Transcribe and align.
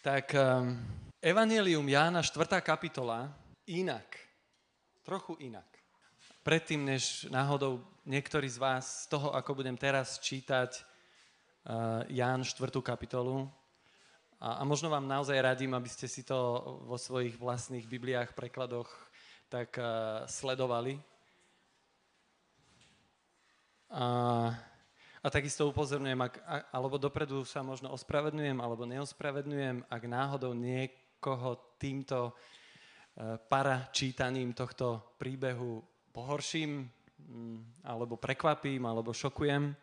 Tak 0.00 0.32
um, 0.32 0.80
Evangelium 1.20 1.84
Jána, 1.84 2.24
4. 2.24 2.48
kapitola, 2.64 3.36
inak, 3.68 4.16
trochu 5.04 5.36
inak. 5.44 5.68
Predtým, 6.40 6.88
než 6.88 7.28
náhodou 7.28 7.84
niektorí 8.08 8.48
z 8.48 8.56
vás 8.56 9.04
z 9.04 9.12
toho, 9.12 9.28
ako 9.36 9.60
budem 9.60 9.76
teraz 9.76 10.16
čítať 10.24 10.72
uh, 11.68 12.08
Ján 12.08 12.48
4. 12.48 12.72
kapitolu, 12.80 13.44
a, 14.40 14.52
a 14.56 14.62
možno 14.64 14.88
vám 14.88 15.04
naozaj 15.04 15.36
radím, 15.36 15.76
aby 15.76 15.92
ste 15.92 16.08
si 16.08 16.24
to 16.24 16.64
vo 16.88 16.96
svojich 16.96 17.36
vlastných 17.36 17.84
bibliách, 17.84 18.32
prekladoch 18.32 18.88
tak 19.52 19.76
uh, 19.76 20.24
sledovali. 20.24 20.96
A 23.92 24.04
a 25.20 25.28
takisto 25.28 25.68
upozorňujem, 25.68 26.16
ak, 26.16 26.34
alebo 26.72 26.96
dopredu 26.96 27.44
sa 27.44 27.60
možno 27.60 27.92
ospravedňujem, 27.92 28.56
alebo 28.56 28.88
neospravedňujem, 28.88 29.84
ak 29.84 30.02
náhodou 30.08 30.56
niekoho 30.56 31.76
týmto 31.76 32.32
e, 32.32 33.36
para 33.36 33.92
čítaním 33.92 34.56
tohto 34.56 35.16
príbehu 35.20 35.84
pohorším, 36.08 36.88
mm, 37.20 37.84
alebo 37.84 38.16
prekvapím, 38.16 38.80
alebo 38.88 39.12
šokujem. 39.12 39.76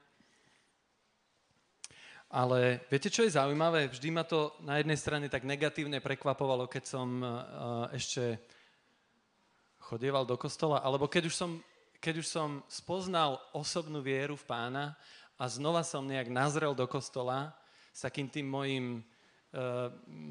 Ale 2.27 2.81
viete, 2.89 3.13
čo 3.13 3.21
je 3.23 3.37
zaujímavé? 3.37 3.93
Vždy 3.93 4.09
ma 4.09 4.25
to 4.25 4.57
na 4.65 4.81
jednej 4.81 4.97
strane 4.97 5.29
tak 5.29 5.45
negatívne 5.45 6.01
prekvapovalo, 6.01 6.65
keď 6.65 6.83
som 6.97 7.07
e, 7.21 7.29
ešte 7.93 8.41
chodieval 9.85 10.25
do 10.25 10.33
kostola, 10.33 10.81
alebo 10.81 11.05
keď 11.05 11.29
už 11.29 11.35
som, 11.37 11.61
keď 12.01 12.25
už 12.25 12.27
som 12.27 12.65
spoznal 12.65 13.37
osobnú 13.53 14.01
vieru 14.01 14.33
v 14.33 14.49
pána 14.49 14.97
a 15.37 15.45
znova 15.45 15.85
som 15.85 16.01
nejak 16.01 16.33
nazrel 16.33 16.73
do 16.73 16.89
kostola 16.89 17.53
s 17.93 18.01
takým 18.01 18.25
tým 18.25 18.49
mojim 18.49 18.85
e, 18.97 19.01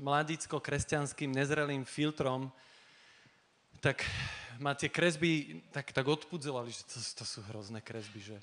mladicko-kresťanským 0.02 1.30
nezrelým 1.30 1.86
filtrom, 1.86 2.50
tak 3.78 4.02
ma 4.58 4.74
tie 4.74 4.90
kresby 4.90 5.62
tak, 5.70 5.94
tak 5.94 6.06
odpudzovali, 6.06 6.74
že 6.74 6.82
to, 6.90 6.98
to 7.22 7.24
sú 7.24 7.38
hrozné 7.50 7.78
kresby, 7.78 8.34
že 8.34 8.36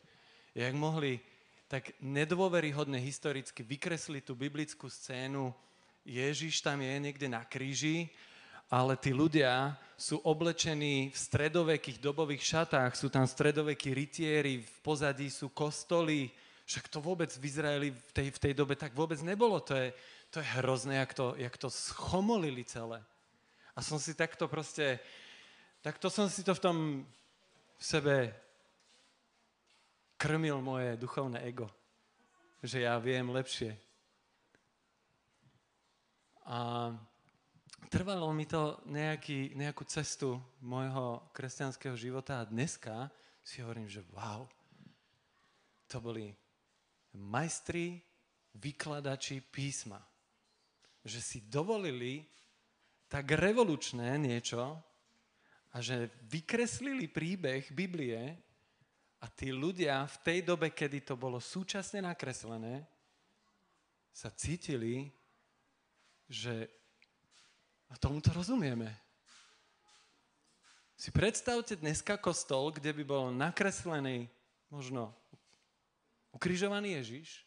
jak 0.55 0.72
mohli 0.72 1.20
tak 1.67 1.92
nedôveryhodne 2.00 3.02
historicky 3.02 3.66
vykresliť 3.66 4.23
tú 4.23 4.38
biblickú 4.38 4.88
scénu, 4.88 5.52
Ježiš 6.03 6.59
tam 6.59 6.83
je 6.83 7.00
niekde 7.00 7.27
na 7.31 7.48
kríži, 7.48 8.11
ale 8.67 9.00
tí 9.00 9.16
ľudia 9.16 9.75
sú 9.95 10.20
oblečení 10.22 11.09
v 11.09 11.17
stredovekých 11.17 11.98
dobových 12.03 12.44
šatách, 12.44 12.92
sú 12.94 13.08
tam 13.08 13.23
stredovekí 13.23 13.95
rytieri, 13.95 14.61
v 14.61 14.77
pozadí 14.83 15.31
sú 15.31 15.48
kostoly, 15.50 16.27
však 16.64 16.88
to 16.88 17.03
vôbec 17.03 17.30
v 17.36 17.44
Izraeli 17.44 17.89
v 17.92 18.11
tej, 18.16 18.28
v 18.31 18.39
tej 18.39 18.53
dobe 18.56 18.80
tak 18.80 18.95
vôbec 18.95 19.19
nebolo. 19.19 19.59
To 19.67 19.75
je, 19.75 19.92
to 20.31 20.39
je 20.39 20.47
hrozné, 20.59 21.03
jak 21.03 21.11
to, 21.14 21.36
jak 21.36 21.55
to 21.59 21.70
schomolili 21.70 22.64
celé. 22.64 23.03
A 23.75 23.81
som 23.81 24.00
si 24.00 24.16
takto 24.16 24.47
proste, 24.47 25.02
takto 25.83 26.08
som 26.08 26.30
si 26.31 26.45
to 26.45 26.55
v 26.55 26.64
tom 26.64 26.78
v 27.78 27.83
sebe 27.83 28.16
krmil 30.16 30.64
moje 30.64 30.95
duchovné 30.95 31.44
ego. 31.44 31.67
Že 32.64 32.88
ja 32.88 32.95
viem 32.95 33.27
lepšie. 33.27 33.75
A 36.48 36.92
trvalo 37.92 38.31
mi 38.31 38.48
to 38.48 38.80
nejaký, 38.88 39.52
nejakú 39.59 39.83
cestu 39.83 40.39
môjho 40.64 41.27
kresťanského 41.36 41.95
života 42.00 42.39
a 42.39 42.48
dneska 42.48 43.11
si 43.44 43.59
hovorím, 43.59 43.92
že 43.92 44.00
wow, 44.16 44.48
to 45.92 46.00
boli 46.00 46.31
majstri, 47.14 48.02
vykladači 48.58 49.42
písma. 49.42 50.02
Že 51.03 51.20
si 51.20 51.39
dovolili 51.50 52.25
tak 53.09 53.30
revolučné 53.33 54.17
niečo 54.17 54.78
a 55.73 55.78
že 55.81 56.09
vykreslili 56.30 57.09
príbeh 57.09 57.70
Biblie 57.73 58.38
a 59.22 59.25
tí 59.30 59.54
ľudia 59.54 60.05
v 60.05 60.17
tej 60.21 60.39
dobe, 60.45 60.73
kedy 60.73 61.02
to 61.05 61.15
bolo 61.15 61.39
súčasne 61.39 62.02
nakreslené, 62.04 62.86
sa 64.14 64.30
cítili, 64.30 65.09
že 66.30 66.70
a 67.89 67.98
tomuto 67.98 68.33
rozumieme. 68.33 68.89
Si 70.98 71.14
predstavte 71.14 71.77
dneska 71.77 72.17
kostol, 72.17 72.73
kde 72.73 72.89
by 72.89 73.04
bol 73.05 73.26
nakreslený 73.30 74.30
možno 74.73 75.14
ukrižovaný 76.33 76.99
Ježiš 76.99 77.45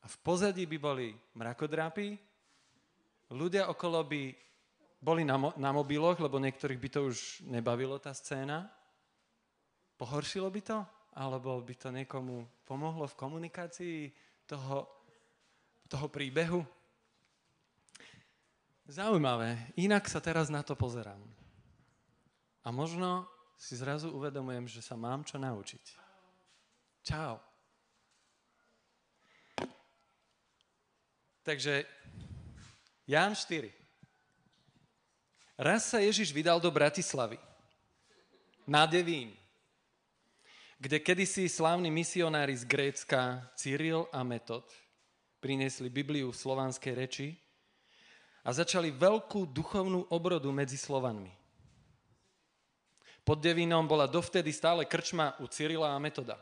a 0.00 0.08
v 0.08 0.16
pozadí 0.24 0.64
by 0.64 0.78
boli 0.80 1.08
mrakodrápy, 1.36 2.16
ľudia 3.34 3.68
okolo 3.68 4.00
by 4.06 4.32
boli 5.00 5.24
na, 5.24 5.36
mo- 5.40 5.56
na 5.56 5.72
mobiloch, 5.72 6.20
lebo 6.20 6.40
niektorých 6.40 6.80
by 6.80 6.88
to 6.92 7.00
už 7.08 7.16
nebavilo, 7.48 7.96
tá 7.98 8.12
scéna. 8.12 8.68
Pohoršilo 9.96 10.48
by 10.48 10.60
to? 10.60 10.78
Alebo 11.16 11.58
by 11.60 11.74
to 11.74 11.88
niekomu 11.90 12.46
pomohlo 12.64 13.08
v 13.08 13.18
komunikácii 13.18 13.98
toho, 14.46 14.86
toho 15.88 16.06
príbehu? 16.08 16.62
Zaujímavé. 18.86 19.72
Inak 19.78 20.06
sa 20.06 20.20
teraz 20.22 20.52
na 20.52 20.60
to 20.62 20.76
pozerám. 20.76 21.20
A 22.60 22.68
možno 22.68 23.24
si 23.56 23.76
zrazu 23.76 24.12
uvedomujem, 24.12 24.68
že 24.68 24.84
sa 24.84 24.96
mám 24.96 25.24
čo 25.24 25.40
naučiť. 25.40 25.84
Čau. 27.04 27.49
Takže 31.50 31.82
Ján 33.10 33.34
4. 33.34 33.74
Raz 35.58 35.82
sa 35.82 35.98
Ježiš 35.98 36.30
vydal 36.30 36.62
do 36.62 36.70
Bratislavy, 36.70 37.42
na 38.70 38.86
Devín, 38.86 39.34
kde 40.78 41.02
kedysi 41.02 41.50
slávni 41.50 41.90
misionári 41.90 42.54
z 42.54 42.62
Grécka 42.62 43.42
Cyril 43.58 44.06
a 44.14 44.22
Metod 44.22 44.62
priniesli 45.42 45.90
Bibliu 45.90 46.30
v 46.30 46.38
slovanskej 46.38 46.94
reči 46.94 47.34
a 48.46 48.54
začali 48.54 48.94
veľkú 48.94 49.50
duchovnú 49.50 50.06
obrodu 50.06 50.54
medzi 50.54 50.78
Slovanmi. 50.78 51.34
Pod 53.26 53.42
Devínom 53.42 53.90
bola 53.90 54.06
dovtedy 54.06 54.54
stále 54.54 54.86
krčma 54.86 55.34
u 55.42 55.50
Cyrila 55.50 55.98
a 55.98 55.98
Metoda. 55.98 56.38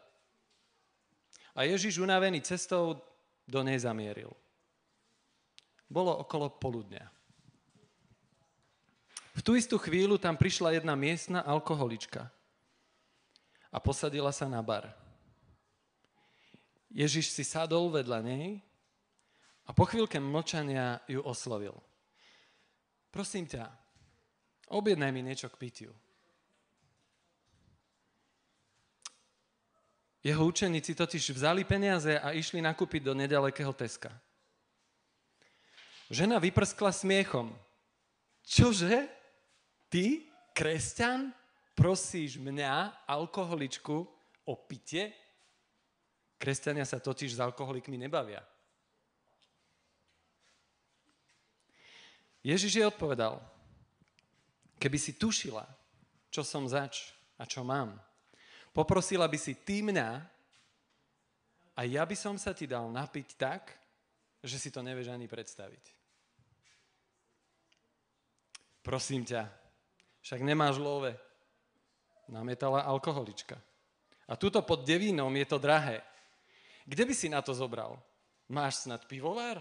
A 1.56 1.64
Ježiš 1.64 1.96
unavený 1.96 2.44
cestou 2.44 3.00
do 3.48 3.64
nej 3.64 3.80
zamieril. 3.80 4.36
Bolo 5.88 6.12
okolo 6.20 6.52
poludnia. 6.52 7.08
V 9.32 9.40
tú 9.40 9.56
istú 9.56 9.80
chvíľu 9.80 10.20
tam 10.20 10.36
prišla 10.36 10.76
jedna 10.76 10.92
miestna 10.98 11.40
alkoholička 11.46 12.28
a 13.72 13.78
posadila 13.80 14.34
sa 14.34 14.50
na 14.50 14.60
bar. 14.60 14.90
Ježiš 16.92 17.32
si 17.32 17.44
sadol 17.44 17.92
vedľa 17.92 18.20
nej 18.24 18.60
a 19.68 19.70
po 19.70 19.84
chvíľke 19.84 20.18
mlčania 20.18 21.00
ju 21.06 21.20
oslovil. 21.22 21.76
Prosím 23.14 23.46
ťa, 23.46 23.68
objednaj 24.72 25.10
mi 25.12 25.22
niečo 25.24 25.48
k 25.48 25.60
pitiu. 25.60 25.92
Jeho 30.18 30.42
učeníci 30.44 30.98
totiž 30.98 31.30
vzali 31.30 31.62
peniaze 31.62 32.18
a 32.18 32.34
išli 32.34 32.58
nakúpiť 32.58 33.06
do 33.06 33.14
nedalekého 33.14 33.70
Teska. 33.70 34.10
Žena 36.08 36.40
vyprskla 36.40 36.88
smiechom. 36.88 37.52
Čože? 38.48 39.08
Ty, 39.92 40.24
kresťan, 40.56 41.32
prosíš 41.76 42.40
mňa, 42.40 43.04
alkoholičku, 43.04 44.08
o 44.48 44.54
pite? 44.56 45.12
Kresťania 46.40 46.88
sa 46.88 46.96
totiž 46.96 47.36
s 47.36 47.40
alkoholikmi 47.44 48.00
nebavia. 48.00 48.40
Ježiš 52.40 52.80
jej 52.80 52.86
odpovedal, 52.88 53.42
keby 54.80 54.96
si 54.96 55.12
tušila, 55.12 55.66
čo 56.32 56.40
som 56.40 56.64
zač 56.64 57.12
a 57.36 57.44
čo 57.44 57.66
mám, 57.66 57.98
poprosila 58.72 59.28
by 59.28 59.36
si 59.36 59.58
ty 59.58 59.84
mňa 59.84 60.08
a 61.76 61.80
ja 61.84 62.06
by 62.06 62.16
som 62.16 62.40
sa 62.40 62.54
ti 62.54 62.64
dal 62.64 62.88
napiť 62.88 63.28
tak, 63.36 63.74
že 64.40 64.56
si 64.56 64.70
to 64.70 64.80
nevieš 64.80 65.10
ani 65.10 65.26
predstaviť. 65.26 65.97
Prosím 68.88 69.20
ťa, 69.20 69.44
však 70.24 70.40
nemáš 70.40 70.80
love. 70.80 71.12
Namietala 72.32 72.88
alkoholička. 72.88 73.60
A 74.24 74.32
tuto 74.32 74.64
pod 74.64 74.88
devínom 74.88 75.28
je 75.36 75.44
to 75.44 75.60
drahé. 75.60 76.00
Kde 76.88 77.04
by 77.04 77.12
si 77.12 77.28
na 77.28 77.44
to 77.44 77.52
zobral? 77.52 78.00
Máš 78.48 78.88
snad 78.88 79.04
pivovar? 79.04 79.60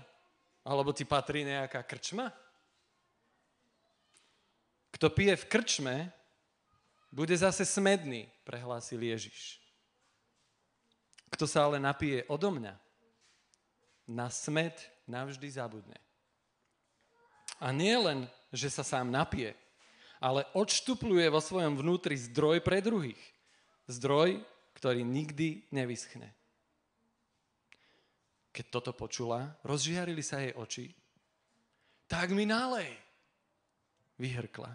Alebo 0.64 0.96
ti 0.96 1.04
patrí 1.04 1.44
nejaká 1.44 1.84
krčma? 1.84 2.32
Kto 4.96 5.12
pije 5.12 5.36
v 5.36 5.46
krčme, 5.52 5.96
bude 7.12 7.36
zase 7.36 7.68
smedný, 7.68 8.32
prehlásil 8.48 9.04
Ježiš. 9.04 9.60
Kto 11.36 11.44
sa 11.44 11.68
ale 11.68 11.84
napije 11.84 12.24
odo 12.32 12.48
mňa, 12.48 12.80
na 14.08 14.32
smed 14.32 14.72
navždy 15.04 15.52
zabudne. 15.52 16.00
A 17.60 17.76
nie 17.76 17.92
len, 17.92 18.32
že 18.52 18.72
sa 18.72 18.84
sám 18.84 19.12
napije, 19.12 19.56
ale 20.18 20.48
odštupluje 20.56 21.28
vo 21.30 21.42
svojom 21.44 21.78
vnútri 21.78 22.18
zdroj 22.18 22.64
pre 22.64 22.82
druhých. 22.82 23.20
Zdroj, 23.88 24.42
ktorý 24.76 25.02
nikdy 25.04 25.68
nevyschne. 25.72 26.30
Keď 28.52 28.66
toto 28.74 28.92
počula, 28.94 29.54
rozžiarili 29.62 30.26
sa 30.26 30.42
jej 30.42 30.54
oči. 30.58 30.90
Tak 32.10 32.34
mi 32.34 32.48
nálej, 32.48 32.90
vyhrkla. 34.18 34.74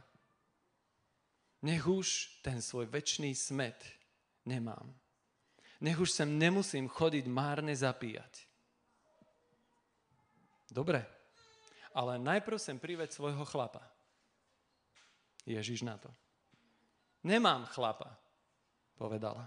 Nech 1.63 1.87
už 1.87 2.39
ten 2.43 2.59
svoj 2.59 2.91
väčší 2.91 3.35
smet 3.35 3.79
nemám. 4.43 4.91
Nech 5.83 5.99
už 5.99 6.11
sem 6.11 6.31
nemusím 6.31 6.87
chodiť 6.87 7.27
márne 7.27 7.75
zapíjať. 7.75 8.47
Dobre, 10.71 11.03
ale 11.94 12.19
najprv 12.19 12.59
sem 12.59 12.77
priveď 12.77 13.12
svojho 13.12 13.44
chlapa. 13.44 13.81
Ježiš 15.47 15.83
na 15.83 15.99
to. 15.99 16.11
Nemám 17.23 17.67
chlapa, 17.71 18.19
povedala. 18.99 19.47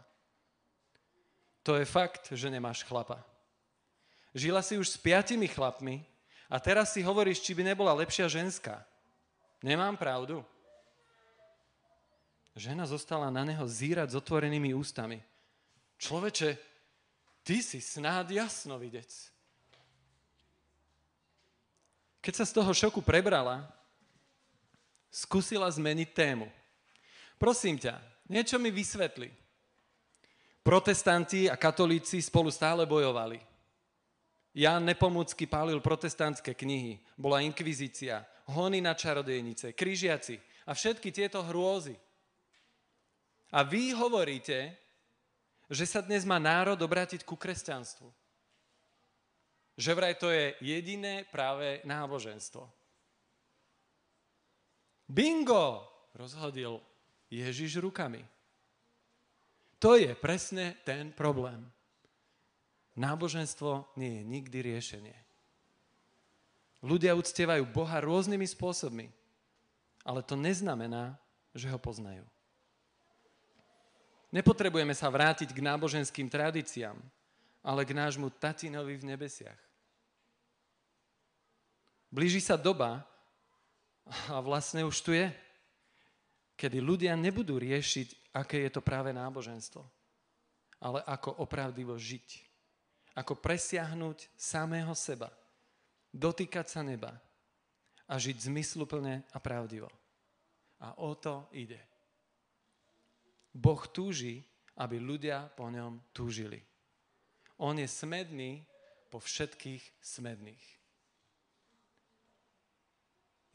To 1.65 1.75
je 1.75 1.85
fakt, 1.85 2.31
že 2.31 2.53
nemáš 2.53 2.85
chlapa. 2.85 3.19
Žila 4.35 4.61
si 4.61 4.77
už 4.77 4.95
s 4.95 5.01
piatimi 5.01 5.47
chlapmi 5.47 6.05
a 6.51 6.59
teraz 6.59 6.93
si 6.93 7.01
hovoríš, 7.01 7.41
či 7.41 7.57
by 7.57 7.63
nebola 7.73 7.95
lepšia 7.95 8.29
ženská. 8.29 8.85
Nemám 9.63 9.97
pravdu. 9.97 10.45
Žena 12.55 12.87
zostala 12.87 13.27
na 13.27 13.43
neho 13.43 13.67
zírať 13.67 14.15
s 14.15 14.19
otvorenými 14.19 14.71
ústami. 14.71 15.19
Človeče, 15.99 16.55
ty 17.43 17.59
si 17.59 17.83
snáď 17.83 18.45
jasnovidec. 18.45 19.34
Keď 22.25 22.33
sa 22.41 22.45
z 22.49 22.57
toho 22.57 22.73
šoku 22.73 23.05
prebrala, 23.05 23.69
skúsila 25.13 25.69
zmeniť 25.69 26.09
tému. 26.09 26.49
Prosím 27.37 27.77
ťa, 27.77 28.01
niečo 28.25 28.57
mi 28.57 28.73
vysvetli. 28.73 29.29
Protestanti 30.65 31.45
a 31.45 31.53
katolíci 31.53 32.17
spolu 32.25 32.49
stále 32.49 32.89
bojovali. 32.89 33.37
Jan 34.57 34.81
Nepomúcky 34.89 35.45
pálil 35.45 35.77
protestantské 35.77 36.57
knihy, 36.57 36.97
bola 37.13 37.45
inkvizícia, 37.45 38.25
hony 38.49 38.81
na 38.81 38.97
čarodejnice, 38.97 39.77
križiaci 39.77 40.41
a 40.65 40.73
všetky 40.73 41.13
tieto 41.13 41.45
hrôzy. 41.45 41.93
A 43.53 43.61
vy 43.61 43.93
hovoríte, 43.93 44.73
že 45.69 45.85
sa 45.85 46.01
dnes 46.01 46.25
má 46.25 46.41
národ 46.41 46.81
obrátiť 46.81 47.21
ku 47.21 47.37
kresťanstvu. 47.37 48.24
Že 49.75 49.91
vraj 49.91 50.15
to 50.15 50.31
je 50.31 50.55
jediné 50.63 51.27
práve 51.27 51.83
náboženstvo. 51.83 52.63
Bingo! 55.11 55.91
Rozhodil 56.15 56.79
Ježiš 57.27 57.83
rukami. 57.83 58.23
To 59.83 59.99
je 59.99 60.15
presne 60.15 60.79
ten 60.87 61.11
problém. 61.11 61.67
Náboženstvo 62.95 63.91
nie 63.99 64.19
je 64.19 64.23
nikdy 64.23 64.57
riešenie. 64.63 65.17
Ľudia 66.79 67.11
uctievajú 67.19 67.67
Boha 67.67 67.99
rôznymi 67.99 68.47
spôsobmi, 68.47 69.11
ale 70.07 70.23
to 70.23 70.39
neznamená, 70.39 71.19
že 71.51 71.67
ho 71.67 71.75
poznajú. 71.75 72.23
Nepotrebujeme 74.31 74.95
sa 74.95 75.11
vrátiť 75.11 75.51
k 75.51 75.59
náboženským 75.59 76.31
tradíciám, 76.31 76.95
ale 77.65 77.81
k 77.81 77.97
nášmu 77.97 78.29
tatinovi 78.37 79.01
v 79.01 79.09
nebesiach. 79.09 79.57
Blíži 82.13 82.37
sa 82.37 82.53
doba, 82.53 83.01
a 84.29 84.37
vlastne 84.37 84.85
už 84.85 85.01
tu 85.01 85.17
je, 85.17 85.25
kedy 86.53 86.77
ľudia 86.77 87.17
nebudú 87.17 87.57
riešiť, 87.57 88.37
aké 88.37 88.69
je 88.69 88.71
to 88.71 88.85
práve 88.85 89.09
náboženstvo, 89.09 89.81
ale 90.77 91.01
ako 91.09 91.41
opravdivo 91.41 91.97
žiť. 91.97 92.45
Ako 93.17 93.39
presiahnuť 93.39 94.29
samého 94.37 94.91
seba, 94.93 95.31
dotýkať 96.13 96.67
sa 96.67 96.85
neba 96.85 97.15
a 98.05 98.13
žiť 98.19 98.51
zmysluplne 98.51 99.25
a 99.33 99.37
pravdivo. 99.41 99.89
A 100.83 100.99
o 101.01 101.15
to 101.17 101.47
ide. 101.55 101.79
Boh 103.55 103.79
túži, 103.87 104.43
aby 104.75 104.99
ľudia 104.99 105.47
po 105.55 105.71
ňom 105.71 106.11
túžili. 106.11 106.59
On 107.57 107.75
je 107.75 107.87
smedný 107.87 108.63
po 109.07 109.23
všetkých 109.23 109.83
smedných. 110.03 110.65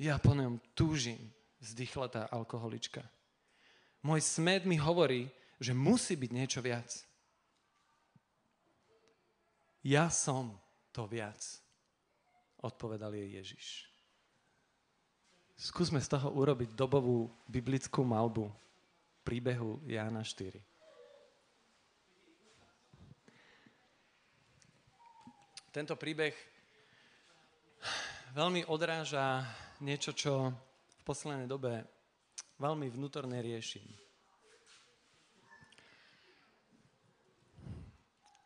Ja 0.01 0.17
po 0.17 0.33
ňom 0.33 0.57
túžim, 0.73 1.21
vzdychla 1.61 2.09
tá 2.09 2.23
alkoholička. 2.33 3.05
Môj 4.01 4.25
smed 4.25 4.65
mi 4.65 4.81
hovorí, 4.81 5.29
že 5.61 5.77
musí 5.77 6.17
byť 6.17 6.31
niečo 6.33 6.65
viac. 6.65 6.89
Ja 9.85 10.09
som 10.09 10.57
to 10.89 11.05
viac, 11.05 11.41
odpovedal 12.65 13.13
jej 13.13 13.29
Ježiš. 13.37 13.67
Skúsme 15.61 16.01
z 16.01 16.17
toho 16.17 16.33
urobiť 16.33 16.73
dobovú 16.73 17.29
biblickú 17.45 18.01
malbu 18.01 18.49
príbehu 19.21 19.85
Jána 19.85 20.25
4. 20.25 20.70
Tento 25.71 25.95
príbeh 25.95 26.35
veľmi 28.35 28.67
odráža 28.67 29.47
niečo, 29.79 30.11
čo 30.11 30.51
v 30.51 31.01
poslednej 31.07 31.47
dobe 31.47 31.87
veľmi 32.59 32.91
vnútorne 32.91 33.39
riešim. 33.39 33.87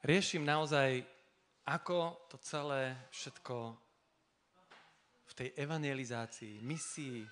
Riešim 0.05 0.45
naozaj, 0.45 1.01
ako 1.65 2.29
to 2.29 2.37
celé 2.45 2.93
všetko 3.09 3.73
v 5.25 5.33
tej 5.33 5.49
evangelizácii, 5.57 6.61
misii, 6.61 7.25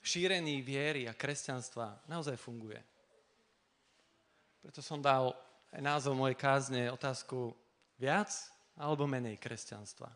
šírení 0.00 0.64
viery 0.64 1.04
a 1.04 1.12
kresťanstva 1.12 2.08
naozaj 2.08 2.40
funguje. 2.40 2.80
Preto 4.64 4.80
som 4.80 5.04
dal 5.04 5.36
aj 5.68 5.84
názov 5.84 6.16
mojej 6.16 6.40
kázne 6.40 6.88
otázku 6.88 7.52
viac 7.96 8.30
alebo 8.76 9.08
menej 9.08 9.40
kresťanstva. 9.40 10.12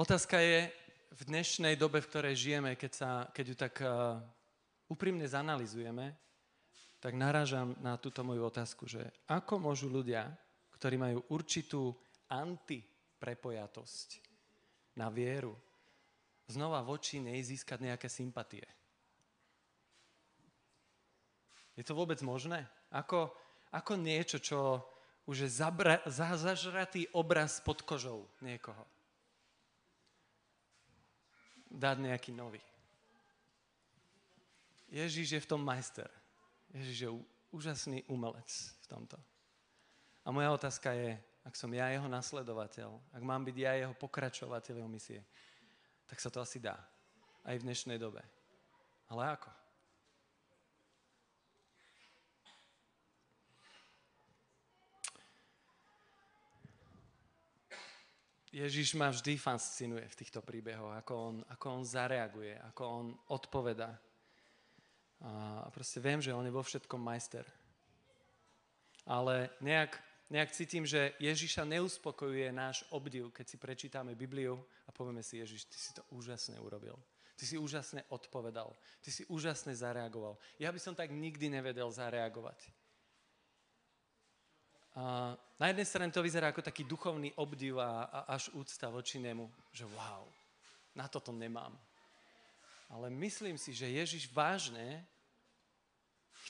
Otázka 0.00 0.40
je 0.40 0.72
v 1.12 1.20
dnešnej 1.28 1.76
dobe, 1.76 2.00
v 2.00 2.08
ktorej 2.08 2.34
žijeme, 2.38 2.72
keď, 2.72 2.92
sa, 2.92 3.10
keď 3.36 3.44
ju 3.44 3.56
tak 3.58 3.74
uh, 3.84 4.16
úprimne 4.88 5.28
zanalizujeme, 5.28 6.16
tak 7.00 7.12
narážam 7.16 7.76
na 7.84 8.00
túto 8.00 8.24
moju 8.24 8.48
otázku, 8.48 8.88
že 8.88 9.04
ako 9.28 9.60
môžu 9.60 9.92
ľudia, 9.92 10.32
ktorí 10.76 10.96
majú 10.96 11.20
určitú 11.32 11.92
anti 12.32 12.80
prepojatosť 13.20 14.08
na 14.96 15.12
vieru, 15.12 15.52
znova 16.48 16.80
voči 16.80 17.20
nej 17.20 17.40
získať 17.44 17.84
nejaké 17.84 18.08
sympatie. 18.08 18.64
Je 21.80 21.88
to 21.88 21.96
vôbec 21.96 22.20
možné? 22.20 22.68
Ako, 22.92 23.32
ako 23.72 23.96
niečo, 23.96 24.36
čo 24.36 24.84
už 25.24 25.48
je 25.48 25.50
zabra, 25.64 26.04
za, 26.04 26.36
zažratý 26.36 27.08
obraz 27.16 27.64
pod 27.64 27.80
kožou 27.80 28.28
niekoho. 28.44 28.84
Dať 31.72 32.04
nejaký 32.04 32.36
nový. 32.36 32.60
Ježíš 34.92 35.40
je 35.40 35.40
v 35.40 35.50
tom 35.56 35.64
majster. 35.64 36.10
Ježíš 36.76 36.98
je 37.00 37.10
úžasný 37.48 38.04
umelec 38.12 38.50
v 38.84 38.86
tomto. 38.90 39.16
A 40.26 40.28
moja 40.28 40.52
otázka 40.52 40.92
je, 40.92 41.16
ak 41.48 41.56
som 41.56 41.72
ja 41.72 41.88
jeho 41.88 42.04
nasledovateľ, 42.12 42.92
ak 43.16 43.22
mám 43.24 43.40
byť 43.48 43.56
ja 43.56 43.72
jeho 43.80 43.94
pokračovateľ 43.96 44.74
jeho 44.76 44.90
misie, 44.90 45.24
tak 46.04 46.20
sa 46.20 46.28
to 46.28 46.44
asi 46.44 46.60
dá. 46.60 46.76
Aj 47.40 47.56
v 47.56 47.64
dnešnej 47.64 47.96
dobe. 47.96 48.20
Ale 49.08 49.32
ako? 49.32 49.59
Ježiš 58.50 58.98
ma 58.98 59.14
vždy 59.14 59.38
fascinuje 59.38 60.02
v 60.10 60.18
týchto 60.18 60.42
príbehoch, 60.42 60.90
ako 60.98 61.12
on, 61.14 61.36
ako 61.54 61.66
on 61.70 61.82
zareaguje, 61.86 62.58
ako 62.74 62.82
on 62.82 63.06
odpoveda. 63.30 63.94
A 65.22 65.68
proste 65.70 66.02
viem, 66.02 66.18
že 66.18 66.34
on 66.34 66.42
je 66.42 66.52
vo 66.54 66.64
všetkom 66.64 66.98
majster. 66.98 67.46
Ale 69.06 69.54
nejak 69.62 69.94
nejak 70.30 70.54
cítim, 70.54 70.86
že 70.86 71.12
Ježiša 71.18 71.66
neuspokojuje 71.66 72.54
náš 72.54 72.86
obdiv, 72.94 73.34
keď 73.34 73.46
si 73.50 73.56
prečítame 73.58 74.14
Bibliu 74.14 74.62
a 74.86 74.90
povieme 74.94 75.26
si, 75.26 75.42
Ježiš, 75.42 75.66
ty 75.66 75.76
si 75.76 75.90
to 75.90 76.06
úžasne 76.14 76.56
urobil. 76.62 76.94
Ty 77.34 77.44
si 77.44 77.58
úžasne 77.58 78.06
odpovedal. 78.14 78.70
Ty 79.02 79.10
si 79.10 79.26
úžasne 79.26 79.74
zareagoval. 79.74 80.38
Ja 80.62 80.70
by 80.70 80.78
som 80.78 80.94
tak 80.94 81.10
nikdy 81.10 81.50
nevedel 81.50 81.90
zareagovať. 81.90 82.62
Na 85.60 85.66
jednej 85.70 85.86
strane 85.86 86.10
to 86.10 86.24
vyzerá 86.24 86.50
ako 86.50 86.66
taký 86.66 86.82
duchovný 86.82 87.30
obdiv 87.38 87.78
a, 87.78 88.10
a 88.10 88.18
až 88.34 88.50
úcta 88.58 88.90
voči 88.90 89.22
nemu, 89.22 89.46
že 89.70 89.86
wow, 89.86 90.26
na 90.98 91.06
toto 91.06 91.30
nemám. 91.30 91.70
Ale 92.90 93.06
myslím 93.06 93.54
si, 93.54 93.70
že 93.70 93.86
Ježiš 93.86 94.26
vážne 94.34 95.06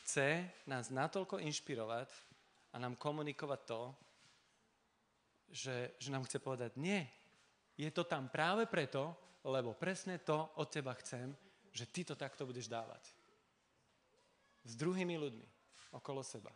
chce 0.00 0.48
nás 0.64 0.88
natoľko 0.88 1.36
inšpirovať 1.36 2.08
a 2.72 2.80
nám 2.80 2.96
komunikovať 2.96 3.60
to, 3.68 3.82
že, 5.50 5.76
že 6.00 6.08
nám 6.08 6.24
chce 6.24 6.38
povedať, 6.40 6.80
nie, 6.80 7.04
je 7.76 7.90
to 7.92 8.08
tam 8.08 8.32
práve 8.32 8.64
preto, 8.64 9.12
lebo 9.44 9.76
presne 9.76 10.16
to 10.16 10.48
od 10.56 10.68
teba 10.72 10.96
chcem, 10.96 11.36
že 11.72 11.88
ty 11.92 12.08
to 12.08 12.16
takto 12.16 12.48
budeš 12.48 12.72
dávať. 12.72 13.04
S 14.64 14.76
druhými 14.76 15.16
ľuďmi 15.16 15.46
okolo 15.96 16.24
seba. 16.24 16.52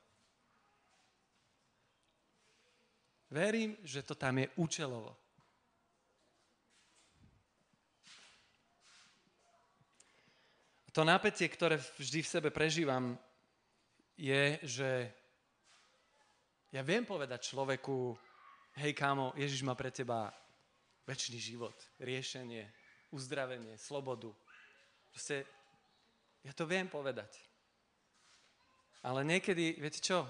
Verím, 3.34 3.74
že 3.82 4.06
to 4.06 4.14
tam 4.14 4.38
je 4.38 4.46
účelovo. 4.62 5.10
To 10.94 11.02
napätie, 11.02 11.50
ktoré 11.50 11.82
vždy 11.98 12.22
v 12.22 12.30
sebe 12.30 12.48
prežívam, 12.54 13.18
je, 14.14 14.62
že 14.62 15.10
ja 16.70 16.86
viem 16.86 17.02
povedať 17.02 17.50
človeku, 17.50 18.14
hej 18.78 18.94
kámo, 18.94 19.34
Ježiš 19.34 19.66
má 19.66 19.74
pre 19.74 19.90
teba 19.90 20.30
väčší 21.02 21.34
život, 21.42 21.74
riešenie, 21.98 22.70
uzdravenie, 23.10 23.74
slobodu. 23.74 24.30
Proste, 25.10 25.42
ja 26.46 26.54
to 26.54 26.70
viem 26.70 26.86
povedať. 26.86 27.34
Ale 29.02 29.26
niekedy, 29.26 29.82
viete 29.82 29.98
čo, 29.98 30.22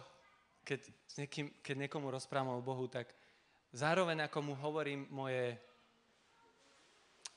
keď, 0.65 0.81
s 0.89 1.15
niekým, 1.21 1.53
keď 1.61 1.77
niekomu 1.87 2.09
rozprávam 2.09 2.59
o 2.59 2.65
Bohu, 2.65 2.89
tak 2.89 3.13
zároveň 3.71 4.25
ako 4.27 4.39
mu 4.41 4.55
hovorím 4.57 5.05
moje 5.13 5.61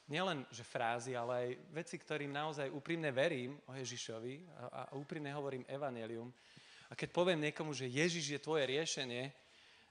nielen 0.08 0.48
že 0.48 0.64
frázy, 0.64 1.12
ale 1.14 1.34
aj 1.36 1.50
veci, 1.76 1.96
ktorým 2.00 2.32
naozaj 2.32 2.72
úprimne 2.72 3.12
verím 3.12 3.60
o 3.68 3.76
Ježišovi 3.76 4.34
a, 4.56 4.64
a 4.88 4.96
úprimne 4.96 5.30
hovorím 5.36 5.68
evanelium. 5.68 6.32
A 6.88 6.96
keď 6.96 7.12
poviem 7.12 7.44
niekomu, 7.44 7.76
že 7.76 7.92
Ježiš 7.92 8.26
je 8.32 8.40
tvoje 8.40 8.64
riešenie, 8.64 9.36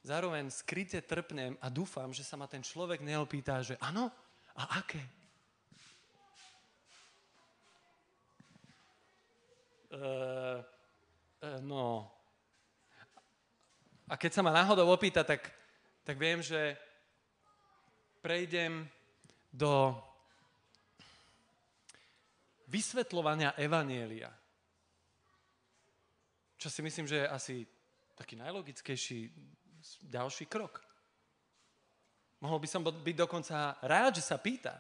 zároveň 0.01 0.49
skryte 0.49 0.97
trpnem 1.05 1.61
a 1.61 1.69
dúfam, 1.69 2.09
že 2.17 2.25
sa 2.25 2.41
ma 2.41 2.49
ten 2.49 2.65
človek 2.65 3.05
neopýta, 3.05 3.61
že 3.61 3.77
áno, 3.77 4.09
a 4.57 4.81
aké? 4.81 5.05
Uh, 9.93 10.65
uh, 11.45 11.61
no, 11.61 12.16
a 14.07 14.15
keď 14.15 14.31
sa 14.31 14.45
ma 14.47 14.55
náhodou 14.55 14.87
opýta, 14.87 15.27
tak, 15.27 15.51
tak 16.07 16.15
viem, 16.15 16.39
že 16.39 16.79
prejdem 18.23 18.87
do 19.51 19.99
vysvetľovania 22.71 23.59
Evanielia. 23.59 24.31
Čo 26.57 26.69
si 26.71 26.81
myslím, 26.83 27.07
že 27.11 27.27
je 27.27 27.29
asi 27.29 27.57
taký 28.15 28.39
najlogickejší 28.39 29.31
ďalší 30.07 30.47
krok. 30.47 30.83
Mohol 32.43 32.59
by 32.63 32.69
som 32.69 32.83
byť 32.83 33.17
dokonca 33.17 33.81
rád, 33.83 34.23
že 34.23 34.25
sa 34.25 34.39
pýta. 34.39 34.79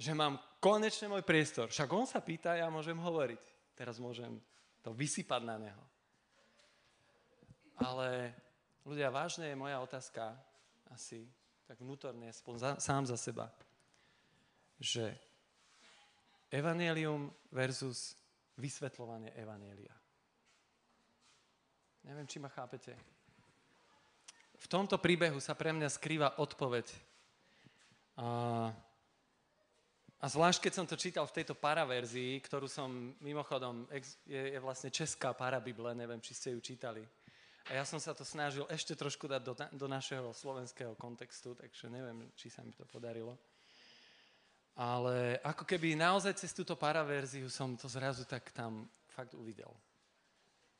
Že 0.00 0.16
mám 0.16 0.40
konečne 0.56 1.10
môj 1.10 1.22
priestor. 1.26 1.68
Však 1.68 1.88
on 1.92 2.06
sa 2.08 2.24
pýta, 2.24 2.56
ja 2.56 2.72
môžem 2.72 2.96
hovoriť. 2.96 3.42
Teraz 3.76 4.00
môžem 4.00 4.40
to 4.80 4.94
vysypať 4.96 5.42
na 5.44 5.56
neho. 5.58 5.91
Ale 7.80 8.34
ľudia, 8.84 9.08
vážne 9.08 9.48
je 9.48 9.56
moja 9.56 9.80
otázka, 9.80 10.36
asi 10.92 11.24
tak 11.64 11.80
vnútorne, 11.80 12.28
aspoň 12.28 12.54
za, 12.58 12.70
sám 12.82 13.08
za 13.08 13.16
seba, 13.16 13.48
že 14.76 15.16
evanelium 16.52 17.32
versus 17.48 18.12
vysvetľovanie 18.60 19.32
evanelia. 19.32 19.94
Neviem, 22.04 22.28
či 22.28 22.42
ma 22.42 22.50
chápete. 22.52 22.92
V 24.58 24.66
tomto 24.68 24.98
príbehu 24.98 25.40
sa 25.40 25.56
pre 25.56 25.72
mňa 25.72 25.88
skrýva 25.88 26.38
odpoveď. 26.38 26.86
A, 28.20 28.68
a 30.20 30.24
zvlášť, 30.28 30.68
keď 30.68 30.72
som 30.76 30.86
to 30.86 30.98
čítal 30.98 31.24
v 31.24 31.40
tejto 31.40 31.56
paraverzii, 31.56 32.42
ktorú 32.42 32.68
som 32.68 33.16
mimochodom, 33.22 33.88
je, 34.26 34.54
je 34.54 34.60
vlastne 34.60 34.92
česká 34.92 35.32
parabible, 35.32 35.94
neviem, 35.96 36.20
či 36.20 36.36
ste 36.36 36.52
ju 36.52 36.60
čítali. 36.60 37.02
A 37.70 37.78
ja 37.78 37.84
som 37.86 38.02
sa 38.02 38.10
to 38.10 38.26
snažil 38.26 38.66
ešte 38.66 38.98
trošku 38.98 39.30
dať 39.30 39.42
do, 39.42 39.54
do 39.54 39.86
našeho 39.86 40.34
slovenského 40.34 40.98
kontextu, 40.98 41.54
takže 41.54 41.86
neviem, 41.86 42.26
či 42.34 42.50
sa 42.50 42.66
mi 42.66 42.74
to 42.74 42.82
podarilo. 42.90 43.38
Ale 44.74 45.38
ako 45.44 45.68
keby 45.68 45.94
naozaj 45.94 46.32
cez 46.34 46.50
túto 46.56 46.74
paraverziu 46.74 47.46
som 47.52 47.76
to 47.76 47.86
zrazu 47.86 48.24
tak 48.24 48.50
tam 48.50 48.88
fakt 49.12 49.36
uvidel. 49.36 49.70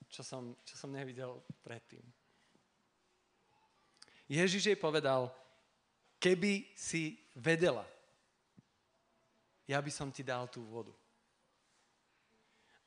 Čo 0.09 0.25
som, 0.25 0.57
čo 0.65 0.75
som 0.75 0.91
nevidel 0.93 1.39
predtým. 1.63 2.03
Ježiš 4.33 4.73
jej 4.73 4.79
povedal, 4.81 5.29
keby 6.17 6.73
si 6.73 7.21
vedela, 7.37 7.85
ja 9.69 9.79
by 9.79 9.93
som 9.93 10.09
ti 10.09 10.25
dal 10.25 10.49
tú 10.49 10.65
vodu. 10.65 10.93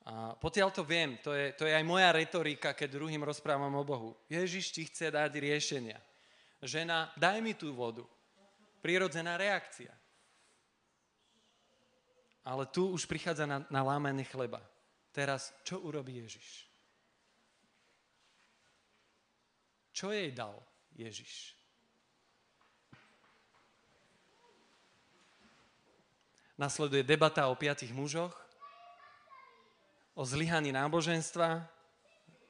A 0.06 0.38
potiaľ 0.38 0.70
to 0.70 0.86
viem, 0.86 1.18
to 1.18 1.34
je, 1.34 1.50
to 1.58 1.66
je 1.66 1.74
aj 1.74 1.82
moja 1.82 2.14
retorika, 2.14 2.78
keď 2.78 3.02
druhým 3.02 3.26
rozprávam 3.26 3.74
o 3.74 3.82
Bohu. 3.82 4.14
Ježiš 4.30 4.70
ti 4.70 4.86
chce 4.86 5.10
dať 5.10 5.34
riešenia. 5.42 5.98
Žena, 6.62 7.10
daj 7.18 7.42
mi 7.42 7.58
tú 7.58 7.74
vodu. 7.74 8.06
Prirodzená 8.86 9.34
reakcia. 9.34 9.90
Ale 12.46 12.70
tu 12.70 12.94
už 12.94 13.10
prichádza 13.10 13.50
na, 13.50 13.66
na 13.74 13.82
lámanie 13.82 14.22
chleba. 14.30 14.62
Teraz, 15.10 15.50
čo 15.66 15.82
urobí 15.82 16.22
Ježiš? 16.22 16.70
Čo 19.90 20.14
jej 20.14 20.30
dal 20.30 20.54
Ježiš? 20.94 21.58
Nasleduje 26.62 27.02
debata 27.02 27.50
o 27.50 27.58
piatich 27.58 27.90
mužoch, 27.90 28.45
o 30.16 30.24
zlyhaní 30.24 30.72
náboženstva, 30.72 31.76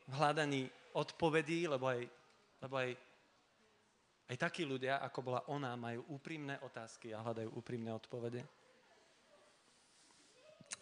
v 0.06 0.14
hľadaní 0.14 0.70
odpovedí, 0.94 1.66
lebo 1.66 1.90
aj, 1.90 2.06
lebo 2.62 2.76
aj, 2.78 2.90
aj 4.30 4.38
takí 4.38 4.62
ľudia, 4.62 5.02
ako 5.02 5.20
bola 5.22 5.42
ona, 5.50 5.74
majú 5.74 6.06
úprimné 6.14 6.62
otázky 6.62 7.10
a 7.10 7.26
hľadajú 7.26 7.50
úprimné 7.58 7.90
odpovede. 7.90 8.46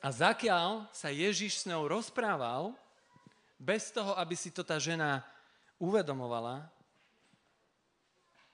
A 0.04 0.12
zakiaľ 0.12 0.92
sa 0.92 1.08
Ježiš 1.08 1.63
s 1.63 1.68
ňou 1.72 1.88
rozprával, 1.88 2.75
bez 3.56 3.88
toho, 3.96 4.12
aby 4.20 4.36
si 4.36 4.52
to 4.52 4.60
tá 4.68 4.75
žena 4.75 5.24
uvedomovala, 5.80 6.68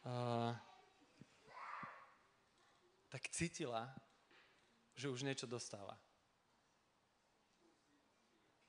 uh, 0.05 0.53
tak 3.09 3.25
cítila, 3.33 3.89
že 4.93 5.09
už 5.09 5.25
niečo 5.25 5.49
dostáva. 5.49 5.97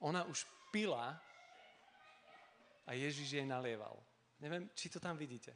Ona 0.01 0.25
už 0.25 0.49
pila 0.73 1.17
a 2.89 2.91
Ježiš 2.97 3.37
jej 3.37 3.47
nalieval. 3.47 4.01
Neviem, 4.41 4.73
či 4.73 4.89
to 4.89 4.97
tam 4.97 5.15
vidíte. 5.21 5.53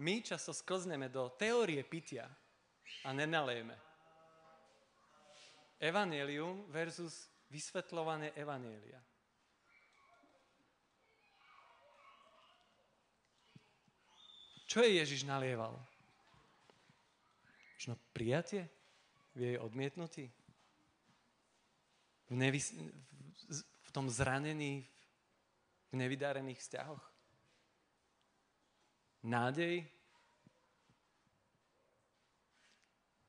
My 0.00 0.20
často 0.24 0.52
sklzneme 0.52 1.08
do 1.08 1.32
teórie 1.36 1.80
pitia 1.84 2.28
a 3.04 3.12
nenalejeme. 3.12 3.76
Evangelium 5.82 6.64
versus 6.70 7.28
vysvetľované 7.52 8.32
evanielia. 8.38 9.00
Čo 14.72 14.80
je 14.80 15.04
Ježiš 15.04 15.28
nalieval? 15.28 15.76
Možno 17.76 18.00
prijatie 18.16 18.72
v 19.36 19.52
jej 19.52 19.56
odmietnutí? 19.60 20.32
V, 22.32 22.34
nevys- 22.40 22.72
v 23.60 23.90
tom 23.92 24.08
zranení, 24.08 24.88
v 25.92 25.94
nevydarených 26.00 26.64
vzťahoch? 26.64 27.04
Nádej 29.22 29.84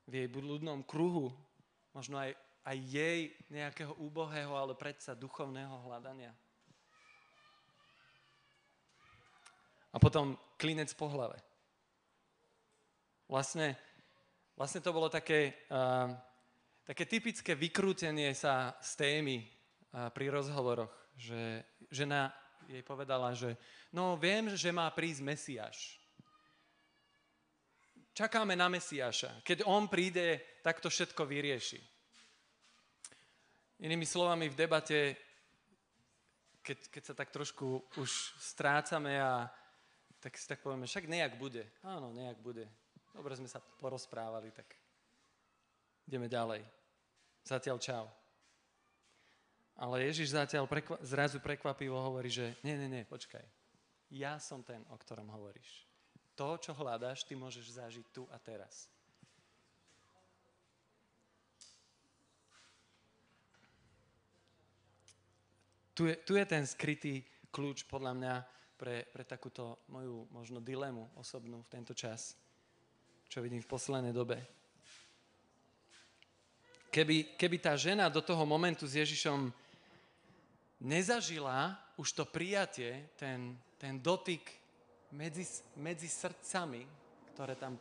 v 0.08 0.12
jej 0.12 0.28
blúdnom 0.28 0.80
kruhu, 0.84 1.32
možno 1.92 2.20
aj, 2.20 2.32
aj 2.64 2.76
jej 2.88 3.20
nejakého 3.52 3.92
úbohého, 4.00 4.52
ale 4.56 4.76
predsa 4.76 5.16
duchovného 5.16 5.84
hľadania. 5.84 6.32
A 9.94 9.96
potom 10.02 10.34
klinec 10.58 10.90
po 10.96 11.06
hlave. 11.06 11.38
Vlastne, 13.30 13.78
vlastne 14.58 14.82
to 14.82 14.90
bolo 14.92 15.08
také, 15.08 15.54
uh, 15.70 16.10
také 16.84 17.08
typické 17.08 17.56
vykrútenie 17.56 18.36
sa 18.36 18.76
z 18.80 18.90
témy 18.96 19.36
pri 20.12 20.26
rozhovoroch. 20.28 20.92
že 21.16 21.62
žena 21.90 22.34
jej 22.66 22.82
povedala, 22.82 23.36
že 23.36 23.56
no 23.92 24.16
viem, 24.16 24.50
že 24.56 24.72
má 24.74 24.88
prísť 24.90 25.22
Mesiáš. 25.22 25.78
Čakáme 28.14 28.54
na 28.54 28.70
Mesiáša. 28.70 29.42
Keď 29.42 29.66
on 29.66 29.90
príde, 29.90 30.42
tak 30.62 30.78
to 30.78 30.86
všetko 30.90 31.26
vyrieši. 31.26 31.82
Inými 33.82 34.06
slovami, 34.06 34.46
v 34.48 34.58
debate, 34.58 35.18
keď, 36.62 36.78
keď 36.94 37.02
sa 37.04 37.14
tak 37.14 37.34
trošku 37.34 37.82
už 37.98 38.10
strácame 38.38 39.18
a 39.18 39.50
tak 40.22 40.38
si 40.38 40.46
tak 40.46 40.62
povieme, 40.62 40.86
však 40.86 41.10
nejak 41.10 41.36
bude. 41.36 41.66
Áno, 41.82 42.14
nejak 42.14 42.38
bude. 42.40 42.70
Dobre 43.12 43.34
sme 43.34 43.50
sa 43.50 43.60
porozprávali, 43.60 44.54
tak 44.54 44.83
ideme 46.08 46.28
ďalej. 46.28 46.62
Zatiaľ 47.44 47.76
čau. 47.80 48.06
Ale 49.74 50.06
Ježiš 50.06 50.38
zatiaľ 50.38 50.70
prekva- 50.70 51.02
zrazu 51.02 51.42
prekvapivo 51.42 51.98
hovorí, 51.98 52.30
že 52.30 52.54
nie, 52.62 52.78
nie, 52.78 52.86
nie, 52.86 53.04
počkaj. 53.04 53.42
Ja 54.14 54.38
som 54.38 54.62
ten, 54.62 54.86
o 54.88 54.96
ktorom 54.96 55.26
hovoríš. 55.34 55.84
To, 56.38 56.54
čo 56.58 56.74
hľadáš, 56.74 57.26
ty 57.26 57.34
môžeš 57.34 57.74
zažiť 57.78 58.06
tu 58.14 58.26
a 58.30 58.38
teraz. 58.38 58.86
Tu 65.94 66.10
je, 66.10 66.14
tu 66.26 66.34
je 66.34 66.42
ten 66.46 66.66
skrytý 66.66 67.22
kľúč, 67.54 67.86
podľa 67.86 68.12
mňa, 68.18 68.34
pre, 68.74 69.06
pre 69.14 69.22
takúto 69.22 69.86
moju 69.86 70.26
možno 70.34 70.58
dilemu 70.58 71.06
osobnú 71.14 71.62
v 71.62 71.70
tento 71.70 71.94
čas, 71.94 72.34
čo 73.30 73.38
vidím 73.38 73.62
v 73.62 73.70
poslednej 73.70 74.10
dobe. 74.10 74.42
Keby, 76.94 77.34
keby 77.34 77.58
tá 77.58 77.74
žena 77.74 78.06
do 78.06 78.22
toho 78.22 78.46
momentu 78.46 78.86
s 78.86 78.94
Ježišom 78.94 79.50
nezažila 80.78 81.74
už 81.98 82.14
to 82.14 82.22
prijatie, 82.22 83.10
ten, 83.18 83.58
ten 83.82 83.98
dotyk 83.98 84.46
medzi, 85.10 85.42
medzi 85.74 86.06
srdcami, 86.06 86.86
ktoré 87.34 87.58
tam, 87.58 87.74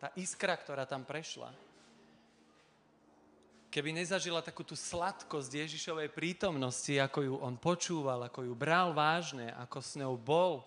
tá 0.00 0.08
iskra, 0.16 0.56
ktorá 0.56 0.88
tam 0.88 1.04
prešla, 1.04 1.52
keby 3.68 3.92
nezažila 3.92 4.40
takú 4.40 4.64
tú 4.64 4.72
sladkosť 4.72 5.52
Ježišovej 5.52 6.08
prítomnosti, 6.16 6.96
ako 6.96 7.18
ju 7.20 7.34
on 7.36 7.60
počúval, 7.60 8.24
ako 8.24 8.48
ju 8.48 8.56
bral 8.56 8.96
vážne, 8.96 9.52
ako 9.52 9.78
s 9.84 10.00
ňou 10.00 10.16
bol, 10.16 10.64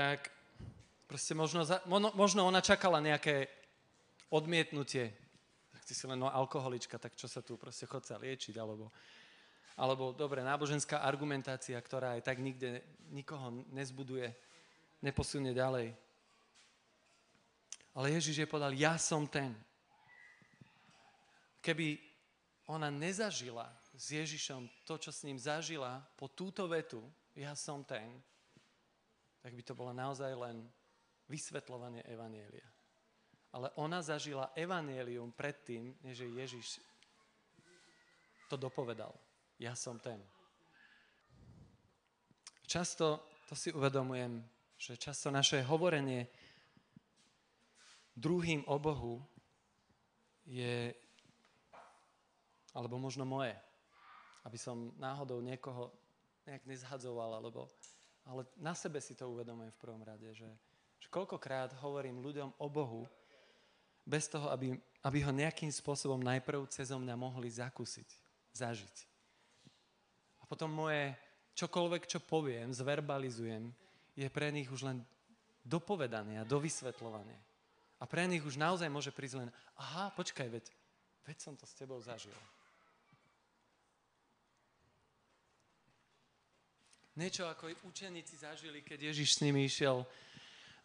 tak 0.00 0.32
Proste 1.10 1.34
možno, 1.34 1.66
za, 1.66 1.82
možno 1.90 2.46
ona 2.46 2.62
čakala 2.62 3.02
nejaké 3.02 3.50
odmietnutie. 4.30 5.10
Tak 5.74 5.82
si 5.82 6.06
len 6.06 6.22
no, 6.22 6.30
alkoholička, 6.30 7.02
tak 7.02 7.18
čo 7.18 7.26
sa 7.26 7.42
tu 7.42 7.58
proste 7.58 7.82
chod 7.82 8.06
liečiť, 8.06 8.54
alebo, 8.62 8.94
alebo 9.74 10.14
dobre, 10.14 10.46
náboženská 10.46 11.02
argumentácia, 11.02 11.74
ktorá 11.82 12.14
aj 12.14 12.30
tak 12.30 12.38
nikde 12.38 12.78
nikoho 13.10 13.66
nezbuduje, 13.74 14.30
neposunie 15.02 15.50
ďalej. 15.50 15.98
Ale 17.98 18.06
Ježiš 18.14 18.46
je 18.46 18.46
povedal, 18.46 18.70
ja 18.78 18.94
som 18.94 19.26
ten. 19.26 19.50
Keby 21.58 21.98
ona 22.70 22.86
nezažila 22.86 23.66
s 23.98 24.14
Ježišom 24.14 24.86
to, 24.86 24.94
čo 24.94 25.10
s 25.10 25.26
ním 25.26 25.42
zažila 25.42 26.06
po 26.14 26.30
túto 26.30 26.70
vetu, 26.70 27.02
ja 27.34 27.58
som 27.58 27.82
ten, 27.82 28.22
tak 29.40 29.56
by 29.56 29.62
to 29.64 29.72
bola 29.72 29.96
naozaj 29.96 30.32
len 30.36 30.68
vysvetľovanie 31.28 32.04
Evanielia. 32.04 32.66
Ale 33.50 33.74
ona 33.80 33.98
zažila 33.98 34.54
Evanielium 34.54 35.34
predtým, 35.34 35.96
než 36.06 36.22
Ježiš 36.22 36.78
to 38.46 38.54
dopovedal. 38.54 39.14
Ja 39.58 39.74
som 39.74 39.98
ten. 39.98 40.22
Často, 42.66 43.26
to 43.50 43.58
si 43.58 43.74
uvedomujem, 43.74 44.42
že 44.78 44.94
často 44.94 45.34
naše 45.34 45.62
hovorenie 45.66 46.30
druhým 48.14 48.62
o 48.70 48.78
Bohu 48.78 49.18
je, 50.46 50.94
alebo 52.74 52.98
možno 52.98 53.26
moje, 53.26 53.54
aby 54.46 54.58
som 54.58 54.94
náhodou 54.98 55.42
niekoho 55.42 55.90
nejak 56.46 56.64
nezhadzoval, 56.66 57.42
alebo, 57.42 57.66
ale 58.30 58.46
na 58.62 58.78
sebe 58.78 59.02
si 59.02 59.18
to 59.18 59.26
uvedomujem 59.26 59.74
v 59.74 59.82
prvom 59.82 60.02
rade, 60.06 60.30
že, 60.30 60.46
že 61.02 61.10
koľkokrát 61.10 61.74
hovorím 61.82 62.22
ľuďom 62.22 62.54
o 62.62 62.66
Bohu, 62.70 63.10
bez 64.06 64.30
toho, 64.30 64.48
aby, 64.54 64.78
aby 65.02 65.18
ho 65.26 65.32
nejakým 65.34 65.70
spôsobom 65.70 66.22
najprv 66.22 66.66
cez 66.70 66.94
mňa 66.94 67.14
mohli 67.18 67.50
zakúsiť, 67.50 68.08
zažiť. 68.54 68.96
A 70.40 70.44
potom 70.46 70.70
moje 70.70 71.14
čokoľvek, 71.58 72.06
čo 72.06 72.18
poviem, 72.22 72.70
zverbalizujem, 72.70 73.70
je 74.14 74.28
pre 74.30 74.48
nich 74.54 74.70
už 74.70 74.86
len 74.86 74.98
dopovedanie 75.66 76.40
a 76.40 76.48
dovysvetľovanie. 76.48 77.38
A 78.00 78.04
pre 78.08 78.24
nich 78.24 78.40
už 78.40 78.56
naozaj 78.56 78.88
môže 78.88 79.12
prísť 79.12 79.44
len, 79.44 79.50
aha, 79.76 80.08
počkaj, 80.16 80.48
veď, 80.48 80.64
veď 81.28 81.36
som 81.36 81.54
to 81.58 81.68
s 81.68 81.76
tebou 81.76 82.00
zažil. 82.00 82.32
Niečo 87.20 87.44
ako 87.44 87.68
učeníci 87.84 88.40
zažili, 88.40 88.80
keď 88.80 89.12
Ježiš 89.12 89.36
s 89.36 89.42
nimi 89.44 89.68
išiel 89.68 90.08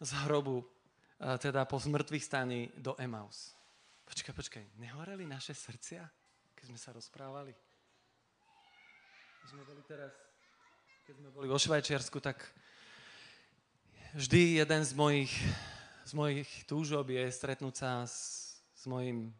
z 0.04 0.10
hrobu, 0.28 0.68
teda 1.16 1.64
po 1.64 1.80
zmrtvých 1.80 2.28
staní 2.28 2.68
do 2.76 2.92
Emaus. 3.00 3.56
Počkaj, 4.04 4.36
počkaj, 4.36 4.64
nehoreli 4.76 5.24
naše 5.24 5.56
srdcia, 5.56 6.04
keď 6.52 6.64
sme 6.68 6.76
sa 6.76 6.92
rozprávali? 6.92 7.56
Keď 9.40 9.48
sme 9.48 9.62
boli 9.64 9.80
teraz, 9.88 10.12
keď 11.08 11.14
sme 11.24 11.28
boli 11.32 11.48
vo 11.48 11.56
Švajčiarsku, 11.56 12.20
tak 12.20 12.44
vždy 14.12 14.60
jeden 14.60 14.82
z 14.84 14.92
mojich, 14.92 15.32
z 16.04 16.12
mojich 16.12 16.50
túžob 16.68 17.16
je 17.16 17.32
stretnúť 17.32 17.74
sa 17.80 18.04
s, 18.04 18.60
s 18.76 18.84
mojim 18.84 19.32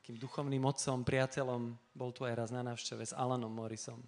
takým 0.00 0.16
duchovným 0.16 0.64
otcom, 0.64 1.04
priateľom, 1.04 1.76
bol 1.92 2.08
tu 2.16 2.24
aj 2.24 2.40
raz 2.40 2.48
na 2.48 2.64
návšteve, 2.64 3.04
s 3.04 3.12
Alanom 3.12 3.52
Morrisom, 3.52 4.00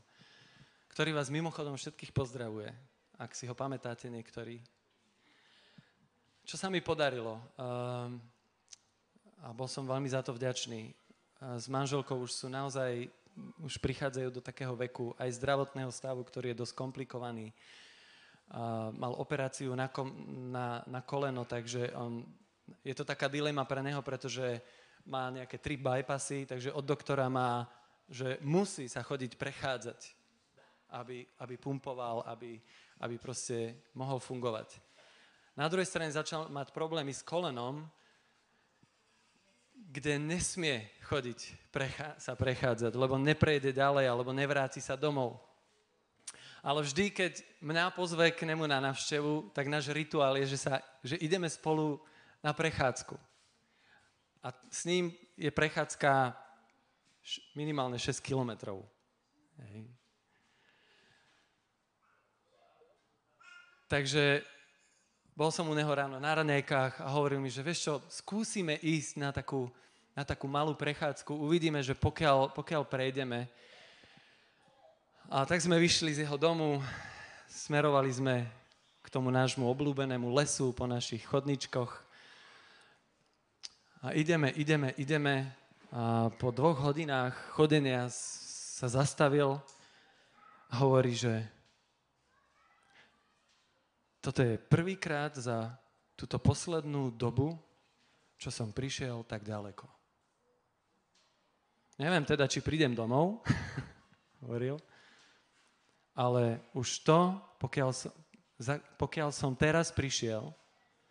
ktorý 0.95 1.11
vás 1.11 1.27
mimochodom 1.27 1.75
všetkých 1.75 2.15
pozdravuje, 2.15 2.71
ak 3.19 3.35
si 3.35 3.51
ho 3.51 3.55
pamätáte 3.59 4.07
niektorí. 4.07 4.63
Čo 6.47 6.55
sa 6.55 6.71
mi 6.71 6.79
podarilo, 6.79 7.43
um, 7.59 8.23
a 9.43 9.51
bol 9.51 9.67
som 9.67 9.91
veľmi 9.91 10.07
za 10.07 10.23
to 10.23 10.31
vďačný, 10.31 10.95
s 11.59 11.67
manželkou 11.67 12.15
už 12.23 12.31
sú 12.31 12.47
naozaj, 12.47 13.11
už 13.59 13.75
prichádzajú 13.83 14.39
do 14.39 14.39
takého 14.39 14.73
veku 14.79 15.11
aj 15.19 15.35
zdravotného 15.35 15.91
stavu, 15.91 16.23
ktorý 16.23 16.55
je 16.55 16.61
dosť 16.63 16.79
komplikovaný. 16.79 17.51
Mal 18.95 19.13
operáciu 19.19 19.75
na, 19.75 19.91
kom, 19.91 20.15
na, 20.49 20.81
na 20.87 21.03
koleno, 21.03 21.43
takže 21.43 21.91
on, 21.99 22.23
je 22.87 22.95
to 22.95 23.03
taká 23.03 23.27
dilema 23.27 23.67
pre 23.67 23.83
neho, 23.83 23.99
pretože 24.01 24.63
má 25.05 25.29
nejaké 25.29 25.59
tri 25.59 25.75
bypassy, 25.75 26.47
takže 26.47 26.71
od 26.71 26.87
doktora 26.87 27.27
má, 27.27 27.67
že 28.07 28.39
musí 28.41 28.87
sa 28.89 29.05
chodiť 29.05 29.37
prechádzať, 29.37 30.24
aby, 30.95 31.27
aby 31.43 31.55
pumpoval, 31.59 32.23
aby, 32.23 32.63
aby 33.03 33.15
proste 33.19 33.83
mohol 33.99 34.23
fungovať. 34.23 34.79
Na 35.59 35.67
druhej 35.67 35.87
strane 35.87 36.15
začal 36.15 36.51
mať 36.51 36.71
problémy 36.71 37.11
s 37.11 37.23
kolenom, 37.23 37.87
kde 39.95 40.19
nesmie 40.19 40.91
chodiť, 41.07 41.71
prechá- 41.71 42.15
sa 42.19 42.35
prechádzať, 42.35 42.95
lebo 42.95 43.19
neprejde 43.19 43.75
ďalej, 43.75 44.07
alebo 44.11 44.35
nevráti 44.35 44.83
sa 44.83 44.99
domov. 44.99 45.39
Ale 46.65 46.81
vždy, 46.81 47.13
keď 47.13 47.33
mňa 47.61 47.93
pozve 47.93 48.33
k 48.33 48.49
nemu 48.49 48.65
na 48.65 48.81
navštevu, 48.81 49.53
tak 49.53 49.69
náš 49.69 49.93
rituál 49.93 50.35
je, 50.41 50.57
že, 50.57 50.59
sa, 50.65 50.81
že 51.05 51.21
ideme 51.21 51.47
spolu 51.47 52.01
na 52.41 52.57
prechádzku. 52.57 53.15
A 54.41 54.49
s 54.73 54.89
ním 54.89 55.13
je 55.37 55.53
prechádzka 55.53 56.33
minimálne 57.53 58.01
6 58.01 58.21
kilometrov. 58.25 58.81
Takže 63.95 64.43
bol 65.39 65.55
som 65.55 65.71
u 65.71 65.75
neho 65.79 65.87
ráno 65.95 66.19
na 66.19 66.35
ranejkách 66.35 66.99
a 66.99 67.15
hovoril 67.15 67.39
mi, 67.39 67.47
že 67.47 67.63
vieš 67.63 67.87
čo, 67.87 67.95
skúsime 68.11 68.75
ísť 68.83 69.23
na 69.23 69.31
takú, 69.31 69.71
na 70.19 70.27
takú 70.27 70.51
malú 70.51 70.75
prechádzku, 70.75 71.31
uvidíme, 71.31 71.79
že 71.79 71.95
pokiaľ, 71.95 72.59
pokiaľ 72.59 72.83
prejdeme. 72.91 73.47
A 75.31 75.47
tak 75.47 75.63
sme 75.63 75.79
vyšli 75.79 76.11
z 76.11 76.27
jeho 76.27 76.35
domu, 76.35 76.83
smerovali 77.47 78.11
sme 78.11 78.51
k 78.99 79.09
tomu 79.15 79.31
nášmu 79.31 79.63
obľúbenému 79.63 80.27
lesu 80.35 80.75
po 80.75 80.91
našich 80.91 81.23
chodničkoch. 81.31 81.95
A 84.03 84.11
ideme, 84.19 84.51
ideme, 84.59 84.91
ideme. 84.99 85.55
A 85.95 86.35
po 86.35 86.51
dvoch 86.51 86.83
hodinách 86.83 87.39
chodenia 87.55 88.11
sa 88.11 88.91
zastavil 88.91 89.63
a 90.67 90.83
hovorí, 90.83 91.15
že 91.15 91.54
toto 94.25 94.41
je 94.41 94.57
prvýkrát 94.57 95.37
za 95.37 95.77
túto 96.17 96.41
poslednú 96.41 97.13
dobu, 97.13 97.53
čo 98.41 98.49
som 98.49 98.73
prišiel 98.73 99.21
tak 99.29 99.45
ďaleko. 99.45 99.85
Neviem 102.01 102.25
teda, 102.25 102.49
či 102.49 102.65
prídem 102.65 102.97
domov, 102.97 103.45
hovoril, 104.41 104.81
ale 106.17 106.73
už 106.73 107.05
to, 107.05 107.37
pokiaľ 107.61 107.91
som, 107.93 108.13
pokiaľ 108.97 109.29
som 109.29 109.53
teraz 109.53 109.93
prišiel, 109.93 110.49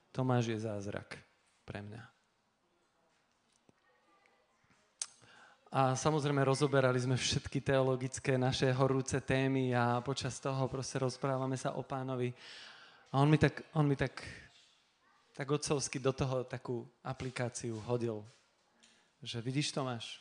Tomáš 0.09 0.49
je 0.49 0.59
zázrak 0.65 1.21
pre 1.65 1.85
mňa. 1.85 2.03
A 5.73 5.97
samozrejme 5.97 6.45
rozoberali 6.45 7.01
sme 7.01 7.17
všetky 7.17 7.57
teologické 7.65 8.37
naše 8.37 8.69
horúce 8.77 9.17
témy 9.25 9.73
a 9.73 10.05
počas 10.05 10.37
toho 10.37 10.69
proste 10.69 11.01
rozprávame 11.01 11.57
sa 11.57 11.73
o 11.73 11.81
pánovi. 11.81 12.29
A 13.13 13.21
on 13.21 13.29
mi 13.29 13.37
tak, 13.37 13.61
on 13.77 13.85
mi 13.85 13.93
tak, 13.93 14.25
tak 15.37 15.45
otcovsky 15.45 16.01
do 16.01 16.09
toho 16.09 16.41
takú 16.49 16.89
aplikáciu 17.05 17.77
hodil. 17.85 18.25
Že 19.21 19.37
vidíš 19.45 19.69
Tomáš, 19.69 20.17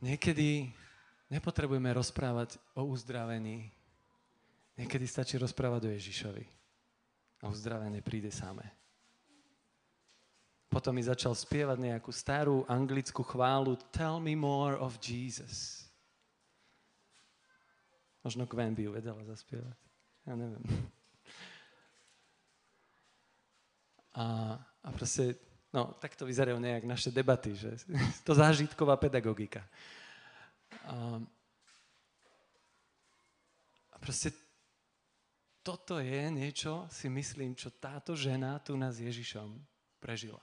niekedy 0.00 0.72
nepotrebujeme 1.28 1.92
rozprávať 1.92 2.56
o 2.72 2.88
uzdravení. 2.88 3.68
Niekedy 4.80 5.04
stačí 5.04 5.36
rozprávať 5.36 5.84
o 5.84 5.92
Ježišovi. 5.92 6.44
A 7.44 7.52
uzdravenie 7.52 8.00
príde 8.00 8.32
samé. 8.32 8.64
Potom 10.72 10.96
mi 10.96 11.04
začal 11.04 11.36
spievať 11.36 11.76
nejakú 11.76 12.08
starú 12.08 12.64
anglickú 12.64 13.20
chválu 13.20 13.76
Tell 13.92 14.16
me 14.16 14.32
more 14.32 14.80
of 14.80 14.96
Jesus. 14.96 15.84
Možno 18.24 18.48
Gwen 18.48 18.72
by 18.72 18.82
ju 18.82 18.90
vedela 18.96 19.22
zaspievať. 19.28 19.85
Ja 20.26 20.34
neviem. 20.34 20.62
A, 24.16 24.56
a 24.58 24.88
proste, 24.90 25.38
no, 25.70 25.94
takto 26.02 26.26
vyzerajú 26.26 26.58
nejak 26.58 26.88
naše 26.88 27.14
debaty, 27.14 27.54
že 27.54 27.78
to 28.26 28.34
zážitková 28.34 28.98
pedagogika. 28.98 29.62
A, 30.88 31.22
a 33.92 33.96
proste 34.02 34.34
toto 35.62 35.98
je 36.02 36.30
niečo, 36.30 36.86
si 36.90 37.06
myslím, 37.10 37.54
čo 37.54 37.74
táto 37.74 38.14
žena 38.18 38.58
tu 38.62 38.74
nás 38.78 38.98
Ježišom 38.98 39.58
prežila. 39.98 40.42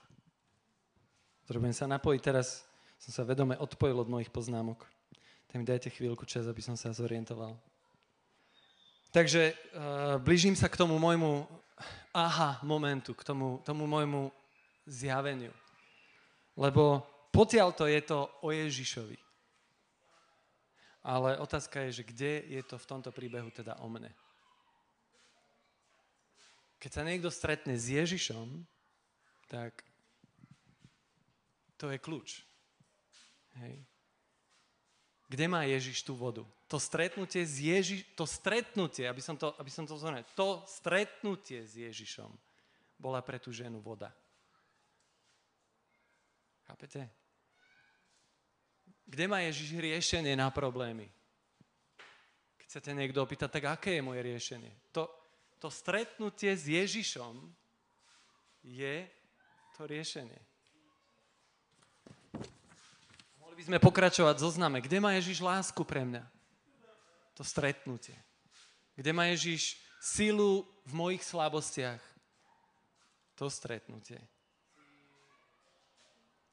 Potrebujem 1.44 1.76
sa 1.76 1.84
napojiť 1.88 2.20
teraz, 2.24 2.64
som 2.96 3.12
sa 3.12 3.22
vedome 3.24 3.56
odpojil 3.60 4.00
od 4.00 4.08
mojich 4.08 4.32
poznámok. 4.32 4.84
Tak 5.48 5.60
mi 5.60 5.64
dajte 5.68 5.92
chvíľku 5.92 6.24
čas, 6.24 6.48
aby 6.48 6.64
som 6.64 6.72
sa 6.72 6.88
zorientoval. 6.92 7.56
Takže 9.14 9.54
uh, 9.54 10.18
blížim 10.18 10.58
sa 10.58 10.66
k 10.66 10.74
tomu 10.74 10.98
môjmu 10.98 11.46
aha 12.10 12.58
momentu, 12.66 13.14
k 13.14 13.22
tomu, 13.22 13.62
tomu 13.62 13.86
môjmu 13.86 14.34
zjaveniu. 14.90 15.54
Lebo 16.58 17.06
potiaľ 17.30 17.70
to 17.78 17.86
je 17.86 18.00
to 18.02 18.26
o 18.42 18.50
Ježišovi. 18.50 19.14
Ale 21.06 21.38
otázka 21.38 21.86
je, 21.86 22.02
že 22.02 22.08
kde 22.10 22.32
je 22.58 22.62
to 22.66 22.74
v 22.74 22.88
tomto 22.90 23.14
príbehu 23.14 23.54
teda 23.54 23.78
o 23.78 23.86
mne. 23.86 24.10
Keď 26.82 26.90
sa 26.90 27.06
niekto 27.06 27.30
stretne 27.30 27.78
s 27.78 27.94
Ježišom, 27.94 28.66
tak 29.46 29.86
to 31.78 31.86
je 31.86 32.02
kľúč. 32.02 32.42
Hej. 33.62 33.78
Kde 35.30 35.46
má 35.46 35.62
Ježiš 35.70 36.02
tú 36.02 36.18
vodu? 36.18 36.42
To 36.74 36.82
stretnutie 36.82 37.46
s 37.46 37.62
Ježiš, 37.62 38.02
to 38.18 38.26
stretnutie, 38.26 39.06
aby 39.06 39.22
som 39.22 39.38
to, 39.38 39.54
aby 39.62 39.70
som 39.70 39.86
to 39.86 39.94
zhodnil, 39.94 40.26
to 40.34 40.58
stretnutie 40.66 41.62
s 41.62 41.78
Ježišom 41.78 42.26
bola 42.98 43.22
pre 43.22 43.38
tú 43.38 43.54
ženu 43.54 43.78
voda. 43.78 44.10
Chápete? 46.66 47.06
Kde 49.06 49.24
má 49.30 49.38
Ježiš 49.46 49.70
riešenie 49.78 50.34
na 50.34 50.50
problémy? 50.50 51.06
Keď 52.58 52.66
sa 52.66 52.82
ťa 52.82 52.98
niekto 52.98 53.22
opýta, 53.22 53.46
tak 53.46 53.70
aké 53.70 54.02
je 54.02 54.02
moje 54.02 54.26
riešenie? 54.26 54.74
To, 54.90 55.06
to 55.62 55.70
stretnutie 55.70 56.58
s 56.58 56.66
Ježišom 56.66 57.38
je 58.66 59.06
to 59.78 59.86
riešenie. 59.86 60.42
Mohli 63.38 63.54
by 63.62 63.64
sme 63.70 63.78
pokračovať 63.78 64.42
zo 64.42 64.50
zname. 64.50 64.82
Kde 64.82 64.98
má 64.98 65.14
Ježiš 65.14 65.38
lásku 65.38 65.78
pre 65.86 66.02
mňa? 66.02 66.34
To 67.34 67.42
stretnutie. 67.42 68.14
Kde 68.94 69.10
má 69.10 69.26
Ježiš 69.30 69.78
silu 69.98 70.62
v 70.86 70.92
mojich 70.94 71.22
slabostiach? 71.26 72.02
To 73.34 73.50
stretnutie. 73.50 74.22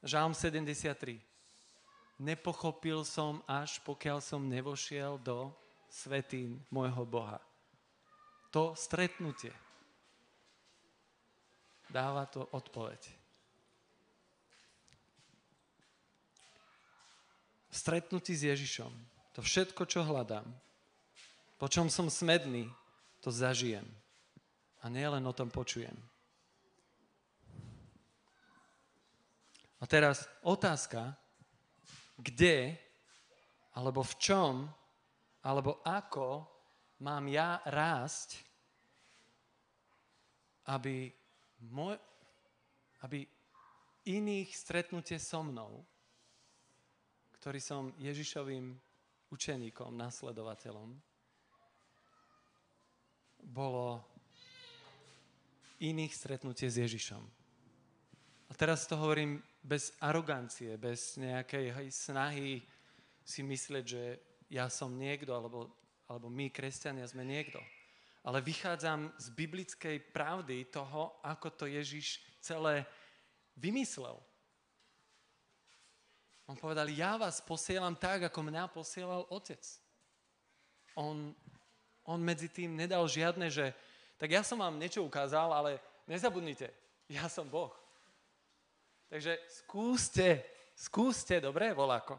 Žálm 0.01 0.33
73. 0.33 1.21
Nepochopil 2.17 3.05
som, 3.05 3.45
až 3.45 3.77
pokiaľ 3.85 4.17
som 4.21 4.49
nevošiel 4.49 5.21
do 5.21 5.53
svetín 5.89 6.57
môjho 6.73 7.05
Boha. 7.05 7.37
To 8.49 8.73
stretnutie 8.73 9.53
dáva 11.91 12.23
to 12.25 12.47
odpoveď. 12.55 13.21
stretnutí 17.71 18.35
s 18.35 18.43
Ježišom, 18.43 18.91
to 19.31 19.39
všetko, 19.39 19.87
čo 19.87 20.03
hľadám, 20.03 20.43
po 21.61 21.69
čom 21.69 21.93
som 21.93 22.09
smedný, 22.09 22.65
to 23.21 23.29
zažijem. 23.29 23.85
A 24.81 24.89
nie 24.89 25.05
len 25.05 25.21
o 25.21 25.37
tom 25.37 25.53
počujem. 25.53 25.93
A 29.77 29.85
teraz 29.85 30.25
otázka, 30.41 31.13
kde, 32.17 32.73
alebo 33.77 34.01
v 34.01 34.13
čom, 34.17 34.53
alebo 35.45 35.85
ako 35.85 36.49
mám 37.05 37.29
ja 37.29 37.61
rásť, 37.69 38.41
aby, 40.73 41.13
môj, 41.69 41.93
aby 43.05 43.21
iných 44.09 44.49
stretnutie 44.57 45.21
so 45.21 45.45
mnou 45.45 45.85
ktorý 47.41 47.57
som 47.57 47.89
Ježišovým 47.97 48.77
učeníkom, 49.33 49.97
nasledovateľom, 49.97 50.93
bolo 53.43 54.01
iných 55.81 56.13
stretnutie 56.13 56.69
s 56.69 56.77
Ježišom. 56.77 57.23
A 58.49 58.53
teraz 58.53 58.85
to 58.85 58.99
hovorím 58.99 59.41
bez 59.63 59.95
arogancie, 60.03 60.77
bez 60.77 61.15
nejakej 61.17 61.89
snahy 61.89 62.61
si 63.23 63.41
myslieť, 63.41 63.85
že 63.85 64.03
ja 64.51 64.67
som 64.67 64.91
niekto, 64.91 65.31
alebo, 65.31 65.71
alebo 66.11 66.27
my, 66.27 66.51
kresťania, 66.51 67.07
sme 67.07 67.23
niekto. 67.23 67.57
Ale 68.21 68.43
vychádzam 68.43 69.09
z 69.17 69.27
biblickej 69.33 69.97
pravdy 70.13 70.69
toho, 70.69 71.17
ako 71.23 71.47
to 71.55 71.65
Ježiš 71.65 72.21
celé 72.43 72.85
vymyslel. 73.57 74.19
On 76.45 76.57
povedal, 76.59 76.91
ja 76.91 77.15
vás 77.15 77.39
posielam 77.39 77.95
tak, 77.95 78.27
ako 78.27 78.39
mňa 78.43 78.67
posielal 78.69 79.23
otec. 79.31 79.63
On, 80.99 81.31
on 82.05 82.19
medzi 82.21 82.49
tým 82.49 82.73
nedal 82.73 83.05
žiadne, 83.05 83.49
že 83.49 83.73
tak 84.17 84.33
ja 84.33 84.41
som 84.45 84.61
vám 84.61 84.77
niečo 84.77 85.01
ukázal, 85.01 85.49
ale 85.49 85.81
nezabudnite, 86.05 86.69
ja 87.09 87.25
som 87.29 87.49
Boh. 87.49 87.73
Takže 89.09 89.37
skúste, 89.49 90.45
skúste, 90.77 91.41
dobre, 91.41 91.73
voláko. 91.73 92.15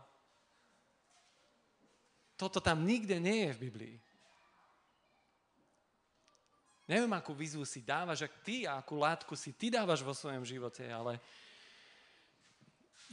Toto 2.37 2.59
tam 2.59 2.83
nikde 2.83 3.23
nie 3.23 3.49
je 3.49 3.55
v 3.55 3.63
Biblii. 3.71 3.97
Neviem, 6.91 7.13
akú 7.15 7.33
výzvu 7.33 7.63
si 7.63 7.87
dávaš, 7.87 8.27
ak 8.27 8.35
ty 8.43 8.67
a 8.67 8.83
akú 8.83 8.99
látku 8.99 9.39
si 9.39 9.55
ty 9.55 9.71
dávaš 9.71 10.03
vo 10.03 10.13
svojom 10.13 10.43
živote, 10.43 10.83
ale 10.91 11.23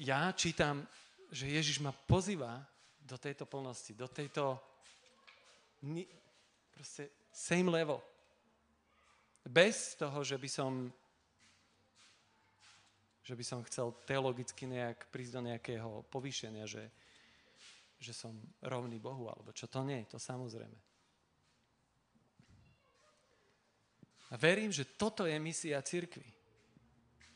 ja 0.01 0.33
čítam 0.33 0.83
že 1.29 1.45
Ježiš 1.45 1.77
ma 1.81 1.93
pozýva 1.93 2.65
do 3.05 3.17
tejto 3.17 3.45
plnosti, 3.45 3.93
do 3.93 4.09
tejto 4.09 4.57
proste 6.79 7.11
same 7.35 7.67
level. 7.67 7.99
Bez 9.43 9.99
toho, 9.99 10.23
že 10.23 10.39
by 10.39 10.47
som 10.47 10.71
že 13.19 13.37
by 13.37 13.45
som 13.45 13.61
chcel 13.67 13.93
teologicky 14.09 14.65
nejak 14.65 15.05
prísť 15.13 15.37
do 15.37 15.41
nejakého 15.45 16.01
povýšenia, 16.09 16.65
že, 16.65 16.81
že 18.01 18.09
som 18.09 18.33
rovný 18.57 18.97
Bohu, 18.97 19.29
alebo 19.29 19.53
čo 19.53 19.69
to 19.69 19.85
nie, 19.85 20.01
to 20.09 20.17
samozrejme. 20.17 20.73
A 24.31 24.33
verím, 24.33 24.73
že 24.73 24.81
toto 24.81 25.29
je 25.29 25.37
misia 25.37 25.77
cirkvi. 25.85 26.25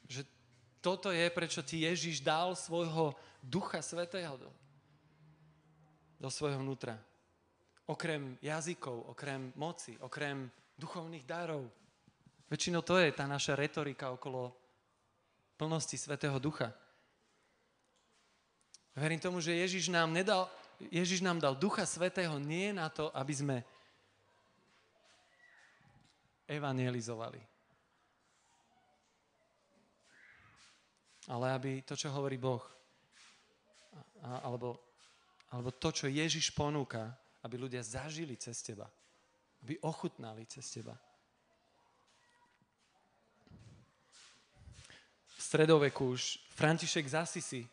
Že 0.10 0.26
toto 0.82 1.14
je, 1.14 1.30
prečo 1.30 1.62
ti 1.62 1.86
Ježiš 1.86 2.26
dal 2.26 2.58
svojho 2.58 3.14
Ducha 3.38 3.86
Svetého 3.86 4.34
do, 4.34 4.50
do 6.18 6.30
svojho 6.34 6.58
vnútra. 6.58 6.98
Okrem 7.84 8.40
jazykov, 8.40 9.12
okrem 9.12 9.52
moci, 9.60 10.00
okrem 10.00 10.48
duchovných 10.80 11.28
darov. 11.28 11.68
Väčšinou 12.48 12.80
to 12.80 12.96
je 13.02 13.12
tá 13.12 13.28
naša 13.28 13.60
retorika 13.60 14.14
okolo 14.16 14.56
plnosti 15.60 16.00
Svetého 16.00 16.40
Ducha. 16.40 16.72
Verím 18.94 19.20
tomu, 19.20 19.42
že 19.42 19.58
Ježiš 19.58 19.90
nám, 19.90 20.14
nedal, 20.14 20.46
Ježiš 20.80 21.26
nám 21.26 21.42
dal 21.42 21.58
Ducha 21.58 21.84
Svetého 21.84 22.38
nie 22.38 22.70
na 22.72 22.88
to, 22.94 23.10
aby 23.12 23.34
sme 23.34 23.58
evangelizovali. 26.46 27.42
Ale 31.32 31.46
aby 31.56 31.72
to, 31.88 31.96
čo 31.98 32.12
hovorí 32.12 32.36
Boh, 32.38 32.62
alebo, 34.44 34.78
alebo 35.50 35.72
to, 35.72 35.90
čo 35.90 36.12
Ježiš 36.12 36.52
ponúka, 36.52 37.16
aby 37.44 37.56
ľudia 37.60 37.84
zažili 37.84 38.40
cez 38.40 38.64
teba. 38.64 38.88
Aby 39.64 39.80
ochutnali 39.84 40.48
cez 40.48 40.66
teba. 40.72 40.96
V 45.36 45.42
stredoveku 45.44 46.16
už 46.16 46.40
František 46.56 47.06
z 47.06 47.68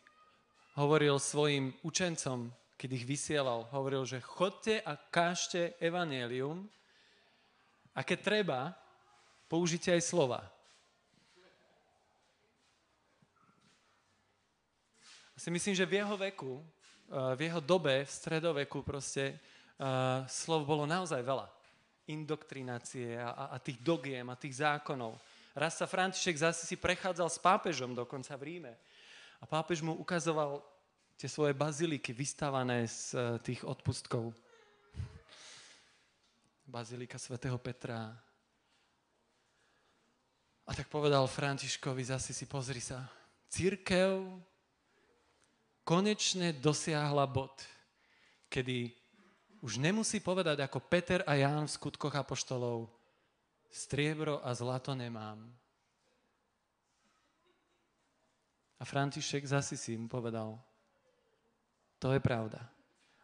hovoril 0.75 1.19
svojim 1.19 1.71
učencom, 1.83 2.51
keď 2.75 2.89
ich 2.91 3.05
vysielal, 3.07 3.67
hovoril, 3.71 4.03
že 4.03 4.23
chodte 4.23 4.79
a 4.83 4.95
kážte 4.95 5.75
evanelium 5.79 6.67
a 7.95 8.03
keď 8.03 8.19
treba, 8.23 8.59
použite 9.51 9.91
aj 9.91 10.01
slova. 10.03 10.41
si 15.41 15.49
myslím, 15.49 15.73
že 15.73 15.89
v 15.89 15.97
jeho 15.97 16.15
veku, 16.21 16.61
eh, 16.61 17.33
v 17.33 17.49
jeho 17.49 17.57
dobe, 17.57 18.05
v 18.05 18.11
stredoveku 18.13 18.85
proste, 18.85 19.41
uh, 19.81 20.21
slov 20.29 20.69
bolo 20.69 20.85
naozaj 20.85 21.25
veľa. 21.25 21.49
Indoktrinácie 22.05 23.17
a, 23.17 23.33
a, 23.33 23.43
a 23.53 23.57
tých 23.57 23.81
dogiem 23.81 24.29
a 24.29 24.37
tých 24.37 24.61
zákonov. 24.61 25.17
Raz 25.57 25.81
sa 25.81 25.89
František 25.89 26.37
zase 26.37 26.63
si 26.69 26.77
prechádzal 26.77 27.27
s 27.27 27.41
pápežom 27.41 27.91
dokonca 27.97 28.31
v 28.37 28.45
Ríme. 28.55 28.73
A 29.41 29.49
pápež 29.49 29.81
mu 29.81 29.97
ukazoval 29.97 30.61
tie 31.17 31.25
svoje 31.25 31.57
baziliky 31.57 32.13
vystavané 32.13 32.85
z 32.85 33.17
uh, 33.17 33.21
tých 33.41 33.65
odpustkov. 33.65 34.31
Bazilika 36.69 37.17
svätého 37.19 37.57
Petra. 37.57 38.15
A 40.63 40.71
tak 40.71 40.87
povedal 40.87 41.25
Františkovi, 41.27 42.05
zase 42.05 42.31
si 42.31 42.47
pozri 42.47 42.79
sa, 42.79 43.03
církev 43.51 44.23
konečne 45.83 46.55
dosiahla 46.55 47.27
bod, 47.27 47.51
kedy 48.47 49.00
už 49.61 49.77
nemusí 49.77 50.17
povedať 50.17 50.65
ako 50.65 50.81
Peter 50.89 51.21
a 51.23 51.37
Ján 51.37 51.69
v 51.69 51.75
skutkoch 51.77 52.13
apoštolov, 52.17 52.89
striebro 53.69 54.41
a 54.41 54.49
zlato 54.57 54.91
nemám. 54.97 55.37
A 58.81 58.83
František 58.83 59.45
zasi 59.45 59.77
si 59.77 59.93
mu 59.93 60.09
povedal, 60.09 60.57
to 62.01 62.09
je 62.09 62.19
pravda. 62.19 62.65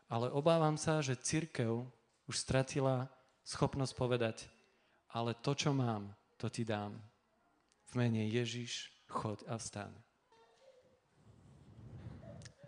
Ale 0.05 0.29
obávam 0.29 0.77
sa, 0.77 1.01
že 1.01 1.17
církev 1.17 1.81
už 2.29 2.35
stratila 2.37 3.09
schopnosť 3.41 3.93
povedať, 3.97 4.45
ale 5.09 5.33
to, 5.33 5.57
čo 5.57 5.73
mám, 5.73 6.13
to 6.37 6.45
ti 6.53 6.61
dám. 6.61 6.93
V 7.89 7.97
mene 7.97 8.29
Ježiš, 8.29 8.93
chod 9.09 9.41
a 9.49 9.57
vstaň. 9.57 9.89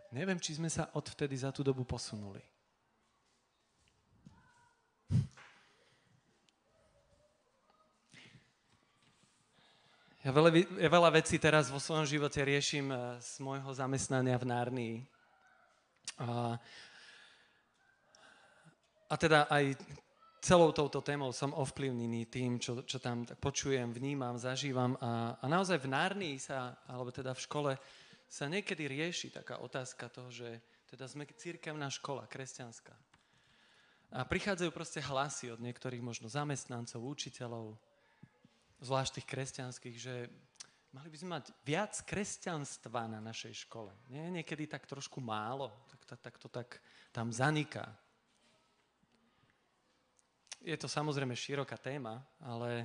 Neviem, 0.10 0.41
či 0.41 0.58
sme 0.58 0.73
sa 0.73 0.89
odvtedy 0.97 1.38
za 1.38 1.53
tú 1.53 1.62
dobu 1.62 1.86
posunuli. 1.86 2.41
Ja 10.29 10.37
veľa, 10.37 10.53
ja 10.77 10.89
veľa 10.93 11.09
vecí 11.17 11.41
teraz 11.41 11.73
vo 11.73 11.81
svojom 11.81 12.05
živote 12.05 12.37
riešim 12.45 12.93
eh, 12.93 13.17
z 13.17 13.41
môjho 13.41 13.65
zamestnania 13.73 14.37
v 14.37 14.45
Nárnii. 14.45 14.95
A, 16.21 16.53
a 19.09 19.15
teda 19.17 19.49
aj 19.49 19.73
celou 20.37 20.69
touto 20.69 21.01
témou 21.01 21.33
som 21.33 21.49
ovplyvnený 21.49 22.29
tým, 22.29 22.61
čo, 22.61 22.85
čo 22.85 23.01
tam 23.01 23.25
počujem, 23.41 23.89
vnímam, 23.89 24.37
zažívam. 24.37 24.93
A, 25.01 25.33
a 25.41 25.45
naozaj 25.49 25.81
v 25.81 25.97
Nárnii 25.97 26.37
sa, 26.37 26.77
alebo 26.85 27.09
teda 27.09 27.33
v 27.33 27.43
škole, 27.49 27.71
sa 28.29 28.45
niekedy 28.45 28.85
rieši 28.85 29.33
taká 29.33 29.57
otázka 29.57 30.13
toho, 30.13 30.29
že 30.29 30.61
teda 30.93 31.09
sme 31.09 31.25
církevná 31.25 31.89
škola, 31.89 32.29
kresťanská. 32.29 32.93
A 34.13 34.29
prichádzajú 34.29 34.69
proste 34.69 35.01
hlasy 35.01 35.49
od 35.49 35.57
niektorých 35.57 36.05
možno 36.05 36.29
zamestnancov, 36.29 37.01
učiteľov, 37.01 37.81
zvlášť 38.79 39.19
tých 39.19 39.27
kresťanských, 39.27 39.97
že 39.99 40.15
mali 40.95 41.07
by 41.11 41.17
sme 41.19 41.29
mať 41.37 41.45
viac 41.61 41.93
kresťanstva 42.07 43.05
na 43.11 43.19
našej 43.21 43.67
škole. 43.67 43.93
Nie, 44.09 44.31
niekedy 44.33 44.65
tak 44.65 44.89
trošku 44.89 45.21
málo, 45.21 45.69
tak, 45.91 46.01
tak, 46.05 46.19
tak 46.19 46.35
to 46.41 46.47
tak 46.49 46.69
tam 47.13 47.29
zaniká. 47.29 47.85
Je 50.59 50.75
to 50.75 50.91
samozrejme 50.91 51.31
široká 51.35 51.79
téma, 51.79 52.19
ale, 52.43 52.83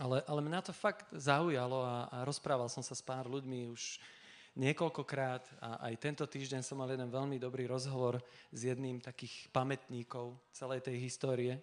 ale, 0.00 0.24
ale 0.24 0.40
mňa 0.40 0.60
to 0.64 0.72
fakt 0.72 1.04
zaujalo 1.12 1.84
a, 1.84 2.08
a 2.08 2.16
rozprával 2.24 2.72
som 2.72 2.80
sa 2.80 2.96
s 2.96 3.04
pár 3.04 3.28
ľuďmi 3.28 3.68
už 3.68 4.00
niekoľkokrát 4.54 5.44
a 5.58 5.90
aj 5.90 5.94
tento 5.98 6.24
týždeň 6.24 6.62
som 6.62 6.78
mal 6.78 6.88
jeden 6.88 7.10
veľmi 7.10 7.42
dobrý 7.42 7.66
rozhovor 7.66 8.22
s 8.54 8.60
jedným 8.64 9.02
takých 9.02 9.50
pamätníkov 9.50 10.38
celej 10.54 10.86
tej 10.86 10.96
histórie. 11.02 11.58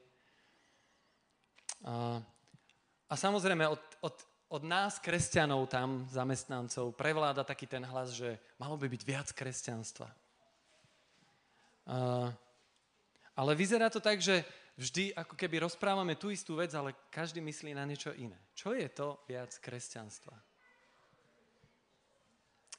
A, 1.88 2.20
a 3.12 3.14
samozrejme 3.20 3.68
od, 3.68 3.84
od, 4.00 4.16
od 4.48 4.64
nás, 4.64 4.96
kresťanov 5.04 5.68
tam, 5.68 6.08
zamestnancov, 6.08 6.96
prevláda 6.96 7.44
taký 7.44 7.68
ten 7.68 7.84
hlas, 7.84 8.16
že 8.16 8.40
malo 8.56 8.80
by 8.80 8.88
byť 8.88 9.04
viac 9.04 9.28
kresťanstva. 9.36 10.08
A, 11.92 12.32
ale 13.36 13.52
vyzerá 13.60 13.92
to 13.92 14.00
tak, 14.00 14.24
že 14.24 14.48
vždy 14.80 15.12
ako 15.12 15.36
keby 15.36 15.68
rozprávame 15.68 16.16
tú 16.16 16.32
istú 16.32 16.56
vec, 16.56 16.72
ale 16.72 16.96
každý 17.12 17.44
myslí 17.44 17.76
na 17.76 17.84
niečo 17.84 18.16
iné. 18.16 18.40
Čo 18.56 18.72
je 18.72 18.88
to 18.88 19.20
viac 19.28 19.52
kresťanstva? 19.60 20.36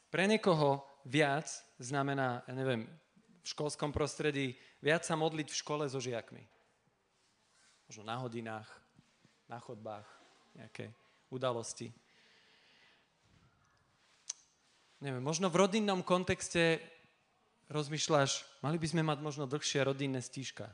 Pre 0.08 0.24
niekoho 0.24 0.80
viac 1.04 1.48
znamená, 1.76 2.40
ja 2.48 2.56
neviem, 2.56 2.88
v 3.44 3.46
školskom 3.52 3.92
prostredí 3.92 4.56
viac 4.80 5.04
sa 5.04 5.12
modliť 5.12 5.48
v 5.52 5.60
škole 5.60 5.84
so 5.92 6.00
žiakmi. 6.00 6.40
Možno 7.88 8.08
na 8.08 8.16
hodinách, 8.16 8.68
na 9.48 9.60
chodbách, 9.60 10.21
nejaké 10.56 10.92
udalosti. 11.32 11.92
Neviem, 15.02 15.22
možno 15.24 15.50
v 15.50 15.58
rodinnom 15.66 16.04
kontexte 16.06 16.78
rozmýšľaš, 17.72 18.46
mali 18.62 18.78
by 18.78 18.86
sme 18.86 19.02
mať 19.02 19.18
možno 19.18 19.50
dlhšie 19.50 19.82
rodinné 19.82 20.22
stížka. 20.22 20.70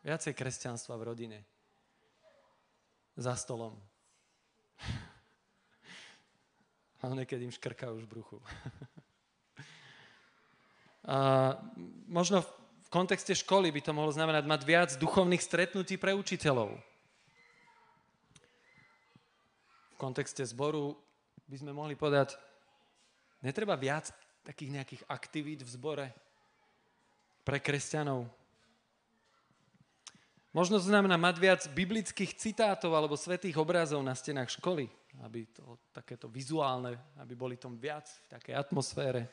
Viacej 0.00 0.32
kresťanstva 0.32 0.96
v 0.96 1.06
rodine. 1.06 1.38
Za 3.20 3.36
stolom. 3.36 3.76
ale 7.04 7.24
niekedy 7.24 7.44
im 7.48 7.52
škrká 7.52 7.92
už 7.92 8.04
v 8.08 8.12
bruchu. 8.16 8.38
A 11.00 11.56
možno 12.12 12.44
v 12.84 12.88
kontexte 12.92 13.32
školy 13.32 13.72
by 13.72 13.80
to 13.80 13.96
mohlo 13.96 14.12
znamenať 14.12 14.44
mať 14.44 14.60
viac 14.68 14.90
duchovných 15.00 15.40
stretnutí 15.40 15.96
pre 15.96 16.12
učiteľov. 16.12 16.76
V 19.89 19.89
kontexte 20.00 20.40
zboru 20.48 20.96
by 21.44 21.56
sme 21.60 21.76
mohli 21.76 21.92
povedať, 21.92 22.40
netreba 23.44 23.76
viac 23.76 24.08
takých 24.40 24.80
nejakých 24.80 25.02
aktivít 25.04 25.60
v 25.60 25.70
zbore 25.76 26.06
pre 27.44 27.60
kresťanov. 27.60 28.24
Možno 30.56 30.80
to 30.80 30.88
znamená 30.88 31.20
mať 31.20 31.36
viac 31.36 31.60
biblických 31.68 32.32
citátov 32.40 32.96
alebo 32.96 33.20
svetých 33.20 33.60
obrazov 33.60 34.00
na 34.00 34.16
stenách 34.16 34.56
školy 34.56 34.88
aby 35.18 35.50
to 35.50 35.78
takéto 35.90 36.30
vizuálne, 36.30 36.94
aby 37.18 37.34
boli 37.34 37.58
tom 37.58 37.74
viac 37.74 38.06
v 38.06 38.26
takej 38.30 38.54
atmosfére. 38.54 39.26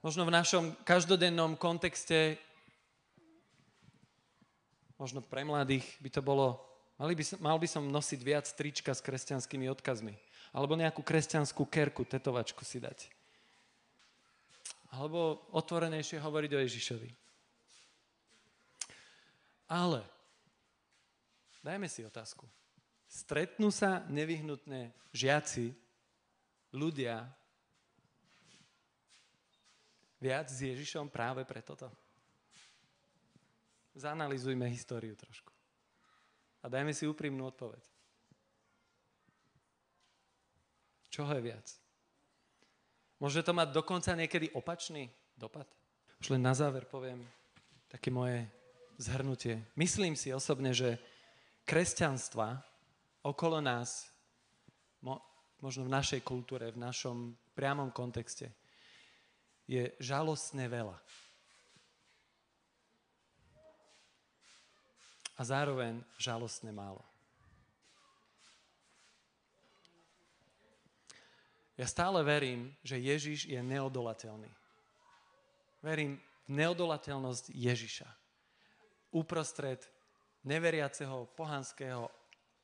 Možno 0.00 0.24
v 0.24 0.32
našom 0.32 0.64
každodennom 0.86 1.58
kontexte, 1.58 2.38
možno 4.96 5.20
pre 5.20 5.44
mladých 5.44 5.84
by 6.00 6.08
to 6.08 6.22
bolo, 6.24 6.56
mali 6.98 7.14
by 7.14 7.24
som, 7.24 7.38
mal 7.40 7.56
by 7.56 7.68
som 7.70 7.86
nosiť 7.86 8.20
viac 8.20 8.46
trička 8.52 8.92
s 8.92 9.00
kresťanskými 9.00 9.70
odkazmi. 9.72 10.12
Alebo 10.52 10.76
nejakú 10.76 11.00
kresťanskú 11.00 11.64
kerku, 11.70 12.04
tetovačku 12.04 12.66
si 12.66 12.82
dať. 12.82 13.08
Alebo 14.92 15.46
otvorenejšie 15.54 16.20
hovoriť 16.20 16.50
o 16.56 16.62
Ježišovi. 16.64 17.10
Ale 19.68 20.00
dajme 21.62 21.86
si 21.86 22.04
otázku 22.04 22.48
stretnú 23.08 23.72
sa 23.72 24.04
nevyhnutne 24.12 24.92
žiaci, 25.16 25.72
ľudia, 26.76 27.24
viac 30.20 30.52
s 30.52 30.60
Ježišom 30.60 31.08
práve 31.08 31.48
pre 31.48 31.64
toto? 31.64 31.88
Zanalizujme 33.96 34.68
históriu 34.68 35.16
trošku. 35.16 35.50
A 36.62 36.66
dajme 36.66 36.90
si 36.90 37.06
úprimnú 37.06 37.48
odpoveď. 37.48 37.82
Čoho 41.08 41.30
je 41.38 41.42
viac? 41.42 41.66
Môže 43.18 43.42
to 43.42 43.50
mať 43.50 43.74
dokonca 43.74 44.14
niekedy 44.14 44.54
opačný 44.54 45.10
dopad? 45.34 45.66
Už 46.22 46.34
len 46.34 46.42
na 46.42 46.54
záver 46.54 46.86
poviem 46.86 47.26
také 47.90 48.10
moje 48.14 48.46
zhrnutie. 48.98 49.62
Myslím 49.74 50.14
si 50.14 50.34
osobne, 50.34 50.74
že 50.74 50.98
kresťanstva 51.66 52.62
okolo 53.22 53.58
nás, 53.58 54.10
mo, 55.02 55.18
možno 55.58 55.86
v 55.86 55.94
našej 55.94 56.20
kultúre, 56.22 56.70
v 56.70 56.82
našom 56.82 57.34
priamom 57.54 57.90
kontexte, 57.90 58.54
je 59.66 59.90
žalostne 59.98 60.66
veľa. 60.70 60.96
A 65.38 65.46
zároveň 65.46 66.02
žalostne 66.18 66.74
málo. 66.74 66.98
Ja 71.78 71.86
stále 71.86 72.26
verím, 72.26 72.74
že 72.82 72.98
Ježiš 72.98 73.46
je 73.46 73.62
neodolateľný. 73.62 74.50
Verím 75.78 76.18
v 76.50 76.58
neodolateľnosť 76.58 77.54
Ježiša. 77.54 78.10
Uprostred 79.14 79.78
neveriaceho, 80.42 81.30
pohanského, 81.38 82.10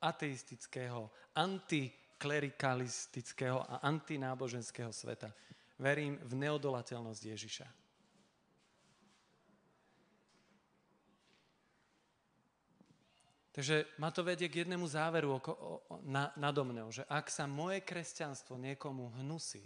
ateistického, 0.03 1.07
antiklerikalistického 1.31 3.63
a 3.63 3.87
antináboženského 3.87 4.91
sveta. 4.91 5.31
Verím 5.79 6.19
v 6.19 6.35
neodolateľnosť 6.35 7.21
Ježiša. 7.23 7.84
Takže 13.55 13.87
ma 14.03 14.11
to 14.11 14.19
vedie 14.19 14.51
k 14.51 14.67
jednému 14.67 14.83
záveru 14.83 15.39
oko, 15.39 15.51
o, 15.55 15.69
na, 16.03 16.27
nado 16.35 16.67
mnou, 16.67 16.91
že 16.91 17.07
ak 17.07 17.31
sa 17.31 17.47
moje 17.47 17.87
kresťanstvo 17.87 18.59
niekomu 18.59 19.15
hnusí, 19.23 19.63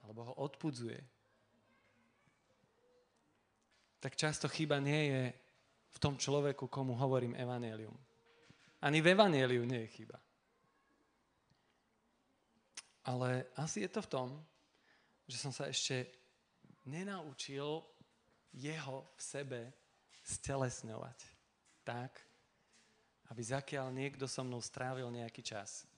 alebo 0.00 0.32
ho 0.32 0.34
odpudzuje, 0.40 0.96
tak 4.00 4.16
často 4.16 4.48
chyba 4.48 4.80
nie 4.80 5.12
je 5.12 5.22
v 5.92 5.98
tom 6.00 6.16
človeku, 6.16 6.72
komu 6.72 6.96
hovorím 6.96 7.36
evanelium. 7.36 7.92
Ani 8.80 9.04
v 9.04 9.12
evaneliu 9.12 9.68
nie 9.68 9.84
je 9.84 9.92
chyba. 9.92 10.16
Ale 13.04 13.52
asi 13.60 13.84
je 13.84 13.90
to 13.92 14.00
v 14.00 14.12
tom, 14.16 14.28
že 15.28 15.36
som 15.36 15.52
sa 15.52 15.68
ešte 15.68 16.08
nenaučil 16.88 17.84
jeho 18.56 19.12
v 19.12 19.20
sebe 19.20 19.60
stelesňovať 20.24 21.18
tak, 21.84 22.31
aby 23.32 23.40
zakiaľ 23.40 23.88
niekto 23.88 24.28
so 24.28 24.44
mnou 24.44 24.60
strávil 24.60 25.08
nejaký 25.08 25.40
čas, 25.40 25.88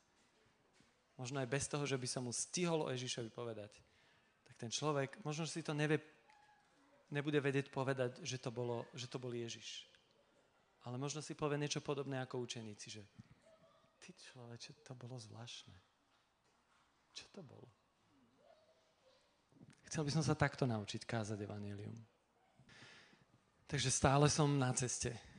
možno 1.18 1.42
aj 1.42 1.50
bez 1.50 1.66
toho, 1.66 1.82
že 1.82 1.98
by 1.98 2.06
som 2.06 2.22
mu 2.22 2.30
stihol 2.30 2.86
o 2.86 2.92
Ježišovi 2.94 3.26
povedať, 3.34 3.74
tak 4.46 4.54
ten 4.54 4.70
človek, 4.70 5.18
možno 5.26 5.42
si 5.42 5.66
to 5.66 5.74
nevie, 5.74 5.98
nebude 7.10 7.42
vedieť 7.42 7.74
povedať, 7.74 8.22
že 8.22 8.38
to, 8.38 8.54
bolo, 8.54 8.86
že 8.94 9.10
to 9.10 9.18
bol 9.18 9.34
Ježiš. 9.34 9.90
Ale 10.86 10.94
možno 10.94 11.18
si 11.18 11.34
povie 11.34 11.58
niečo 11.58 11.82
podobné 11.82 12.22
ako 12.22 12.38
učeníci, 12.46 12.86
že 12.86 13.02
ty 13.98 14.14
človeče, 14.14 14.86
to 14.86 14.94
bolo 14.94 15.18
zvláštne. 15.18 15.74
Čo 17.18 17.26
to 17.34 17.42
bolo? 17.42 17.66
Chcel 19.90 20.06
by 20.06 20.10
som 20.14 20.22
sa 20.22 20.38
takto 20.38 20.70
naučiť 20.70 21.02
kázať 21.02 21.38
evanelium. 21.42 21.98
Takže 23.66 23.90
stále 23.90 24.30
som 24.30 24.46
na 24.54 24.70
ceste 24.70 25.33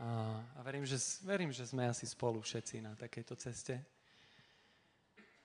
a, 0.00 0.40
verím, 0.64 0.88
že, 0.88 0.96
verím, 1.20 1.52
že 1.52 1.68
sme 1.68 1.84
asi 1.84 2.08
spolu 2.08 2.40
všetci 2.40 2.80
na 2.80 2.96
takejto 2.96 3.36
ceste. 3.36 3.76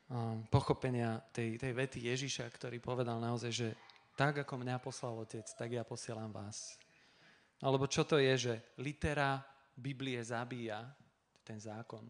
A, 0.08 0.40
pochopenia 0.48 1.20
tej, 1.36 1.60
tej 1.60 1.76
vety 1.76 2.08
Ježiša, 2.08 2.48
ktorý 2.56 2.80
povedal 2.80 3.20
naozaj, 3.20 3.52
že 3.52 3.68
tak 4.16 4.48
ako 4.48 4.64
mňa 4.64 4.80
poslal 4.80 5.20
Otec, 5.20 5.44
tak 5.44 5.76
ja 5.76 5.84
posielam 5.84 6.32
vás. 6.32 6.80
Alebo 7.60 7.84
čo 7.84 8.08
to 8.08 8.16
je, 8.16 8.34
že 8.36 8.54
litera 8.80 9.44
Biblie 9.76 10.24
zabíja, 10.24 10.88
ten 11.44 11.60
zákon. 11.60 12.08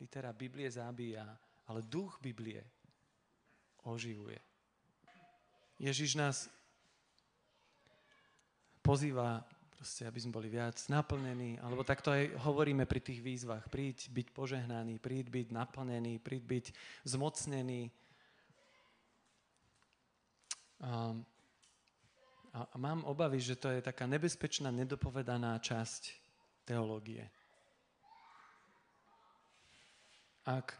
Litera 0.00 0.32
Biblie 0.32 0.72
zabíja, 0.72 1.28
ale 1.68 1.84
duch 1.84 2.16
Biblie 2.24 2.64
oživuje. 3.84 4.40
Ježiš 5.76 6.16
nás 6.16 6.48
pozýva 8.80 9.44
proste, 9.82 10.06
aby 10.06 10.22
sme 10.22 10.38
boli 10.38 10.46
viac 10.46 10.78
naplnení, 10.86 11.58
alebo 11.58 11.82
takto 11.82 12.14
aj 12.14 12.38
hovoríme 12.46 12.86
pri 12.86 13.02
tých 13.02 13.18
výzvach. 13.18 13.66
Príď 13.66 14.14
byť 14.14 14.30
požehnaný, 14.30 15.02
príď 15.02 15.26
byť 15.26 15.50
naplnený, 15.50 16.22
príď 16.22 16.42
byť 16.46 16.64
zmocnený. 17.02 17.90
A, 20.86 21.18
a, 22.54 22.60
a 22.62 22.76
mám 22.78 23.02
obavy, 23.10 23.42
že 23.42 23.58
to 23.58 23.74
je 23.74 23.82
taká 23.82 24.06
nebezpečná, 24.06 24.70
nedopovedaná 24.70 25.58
časť 25.58 26.14
teológie. 26.62 27.26
Ak, 30.46 30.78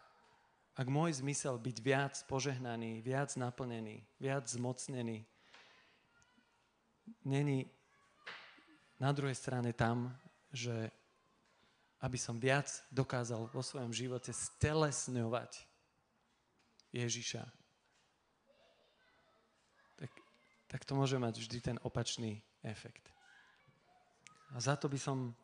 ak 0.79 0.87
môj 0.87 1.19
zmysel 1.19 1.59
byť 1.59 1.77
viac 1.83 2.15
požehnaný, 2.31 3.03
viac 3.03 3.35
naplnený, 3.35 4.07
viac 4.23 4.47
zmocnený, 4.47 5.27
není 7.27 7.67
na 9.03 9.11
druhej 9.11 9.35
strane 9.35 9.75
tam, 9.75 10.15
že 10.55 10.95
aby 12.07 12.15
som 12.15 12.39
viac 12.39 12.71
dokázal 12.95 13.51
vo 13.51 13.63
svojom 13.63 13.91
živote 13.91 14.31
stelesňovať 14.31 15.67
Ježiša, 16.95 17.43
tak, 19.99 20.11
tak 20.71 20.81
to 20.87 20.95
môže 20.95 21.19
mať 21.19 21.35
vždy 21.43 21.59
ten 21.59 21.77
opačný 21.83 22.39
efekt. 22.63 23.11
A 24.55 24.63
za 24.63 24.79
to 24.79 24.87
by 24.87 24.99
som 24.99 25.35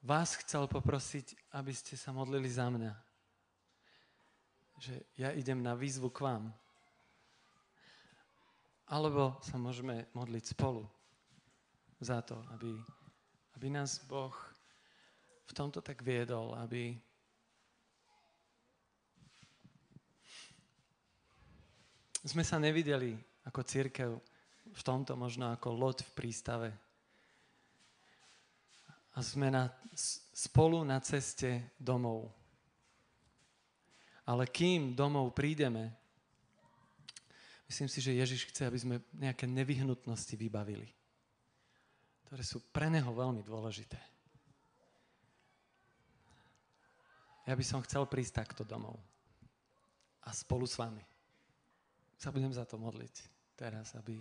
vás 0.00 0.40
chcel 0.40 0.64
poprosiť, 0.64 1.36
aby 1.52 1.76
ste 1.76 1.92
sa 1.92 2.08
modlili 2.16 2.48
za 2.48 2.72
mňa. 2.72 2.92
Že 4.80 4.94
ja 5.20 5.28
idem 5.36 5.60
na 5.60 5.76
výzvu 5.76 6.08
k 6.08 6.24
vám. 6.24 6.44
Alebo 8.86 9.40
sa 9.42 9.58
môžeme 9.58 10.06
modliť 10.14 10.56
spolu 10.56 10.95
za 12.00 12.20
to, 12.22 12.36
aby, 12.52 12.76
aby 13.56 13.66
nás 13.70 14.04
Boh 14.04 14.34
v 15.46 15.52
tomto 15.52 15.80
tak 15.80 16.02
viedol, 16.02 16.52
aby 16.60 16.92
sme 22.26 22.42
sa 22.42 22.58
nevideli 22.58 23.16
ako 23.46 23.60
církev 23.62 24.10
v 24.66 24.82
tomto 24.82 25.14
možno 25.14 25.54
ako 25.54 25.70
loď 25.72 26.02
v 26.02 26.12
prístave. 26.12 26.68
A 29.16 29.22
sme 29.24 29.48
na, 29.48 29.72
spolu 30.34 30.84
na 30.84 31.00
ceste 31.00 31.72
domov. 31.78 32.28
Ale 34.26 34.50
kým 34.50 34.92
domov 34.92 35.32
prídeme, 35.32 35.94
myslím 37.70 37.88
si, 37.88 38.02
že 38.02 38.18
Ježiš 38.18 38.50
chce, 38.50 38.66
aby 38.66 38.78
sme 38.82 38.96
nejaké 39.16 39.46
nevyhnutnosti 39.46 40.34
vybavili 40.34 40.95
ktoré 42.26 42.42
sú 42.42 42.58
pre 42.74 42.90
neho 42.90 43.08
veľmi 43.14 43.46
dôležité. 43.46 43.98
Ja 47.46 47.54
by 47.54 47.62
som 47.62 47.84
chcel 47.86 48.02
prísť 48.10 48.42
takto 48.42 48.62
domov. 48.66 48.98
A 50.26 50.34
spolu 50.34 50.66
s 50.66 50.74
vami 50.74 51.06
sa 52.18 52.34
budem 52.34 52.50
za 52.50 52.66
to 52.66 52.74
modliť 52.74 53.14
teraz, 53.54 53.94
aby... 53.94 54.18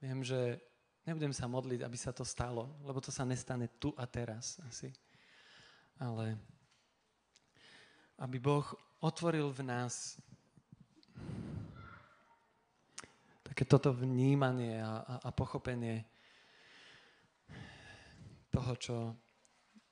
Viem, 0.00 0.24
že 0.24 0.56
nebudem 1.04 1.36
sa 1.36 1.44
modliť, 1.44 1.84
aby 1.84 1.98
sa 2.00 2.16
to 2.16 2.24
stalo, 2.24 2.72
lebo 2.88 3.04
to 3.04 3.12
sa 3.12 3.28
nestane 3.28 3.68
tu 3.76 3.92
a 4.00 4.08
teraz 4.08 4.56
asi. 4.64 4.88
Ale 6.00 6.40
aby 8.16 8.40
Boh 8.40 8.64
otvoril 9.04 9.52
v 9.52 9.62
nás 9.68 10.16
také 13.58 13.74
toto 13.74 13.90
vnímanie 13.90 14.78
a, 14.78 15.02
a, 15.02 15.14
a 15.26 15.30
pochopenie 15.34 16.06
toho, 18.54 18.72
čo, 18.78 18.96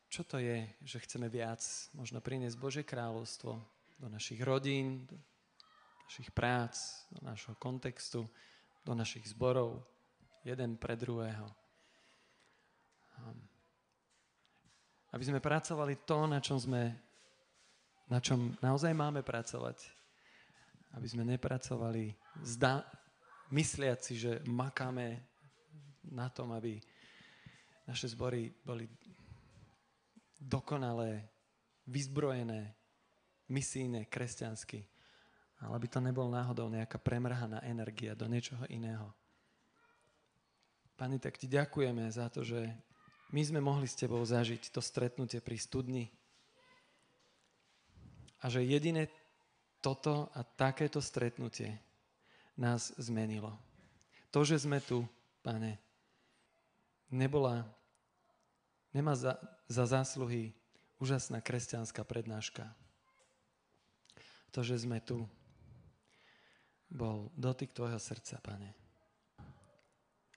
čo 0.06 0.22
to 0.22 0.38
je, 0.38 0.70
že 0.86 1.02
chceme 1.02 1.26
viac 1.26 1.58
možno 1.90 2.22
priniesť 2.22 2.62
Božie 2.62 2.86
kráľovstvo 2.86 3.58
do 3.98 4.06
našich 4.06 4.38
rodín, 4.46 5.10
do 5.10 5.18
našich 6.06 6.30
prác, 6.30 6.78
do 7.10 7.26
našho 7.26 7.58
kontextu, 7.58 8.22
do 8.86 8.94
našich 8.94 9.26
zborov, 9.34 9.82
jeden 10.46 10.78
pre 10.78 10.94
druhého. 10.94 11.50
Aby 15.10 15.26
sme 15.26 15.42
pracovali 15.42 16.06
to, 16.06 16.30
na 16.30 16.38
čom 16.38 16.62
sme, 16.62 16.94
na 18.06 18.22
čom 18.22 18.54
naozaj 18.62 18.94
máme 18.94 19.26
pracovať. 19.26 19.90
Aby 20.94 21.06
sme 21.10 21.26
nepracovali 21.26 22.14
zda, 22.46 22.86
mysliať 23.50 23.98
si, 24.02 24.14
že 24.18 24.42
makáme 24.46 25.22
na 26.06 26.30
tom, 26.30 26.54
aby 26.54 26.78
naše 27.86 28.10
zbory 28.10 28.50
boli 28.66 28.90
dokonalé, 30.42 31.22
vyzbrojené 31.86 32.74
misijné, 33.48 34.10
kresťansky. 34.10 34.82
Ale 35.62 35.72
aby 35.78 35.88
to 35.88 36.02
nebol 36.02 36.28
náhodou 36.28 36.68
nejaká 36.68 37.00
premrhaná 37.00 37.64
energia 37.64 38.12
do 38.12 38.28
niečoho 38.28 38.66
iného. 38.68 39.08
Pani, 40.96 41.16
tak 41.16 41.40
ti 41.40 41.48
ďakujeme 41.48 42.04
za 42.12 42.28
to, 42.28 42.44
že 42.44 42.60
my 43.32 43.40
sme 43.42 43.60
mohli 43.60 43.88
s 43.88 43.96
tebou 43.96 44.20
zažiť 44.20 44.68
to 44.72 44.80
stretnutie 44.84 45.40
pri 45.40 45.56
studni. 45.56 46.04
A 48.44 48.52
že 48.52 48.64
jediné 48.64 49.08
toto 49.80 50.28
a 50.36 50.44
takéto 50.44 51.00
stretnutie 51.00 51.85
nás 52.56 52.92
zmenilo. 52.96 53.52
To, 54.32 54.42
že 54.42 54.64
sme 54.64 54.80
tu, 54.80 55.04
pane, 55.44 55.78
nebola, 57.12 57.64
nemá 58.90 59.14
za, 59.14 59.36
za 59.68 59.84
zásluhy 59.86 60.56
úžasná 60.96 61.44
kresťanská 61.44 62.02
prednáška. 62.02 62.64
To, 64.56 64.64
že 64.64 64.80
sme 64.88 65.04
tu, 65.04 65.28
bol 66.88 67.28
dotyk 67.36 67.74
tvojho 67.76 67.98
srdca, 68.00 68.40
pane. 68.40 68.72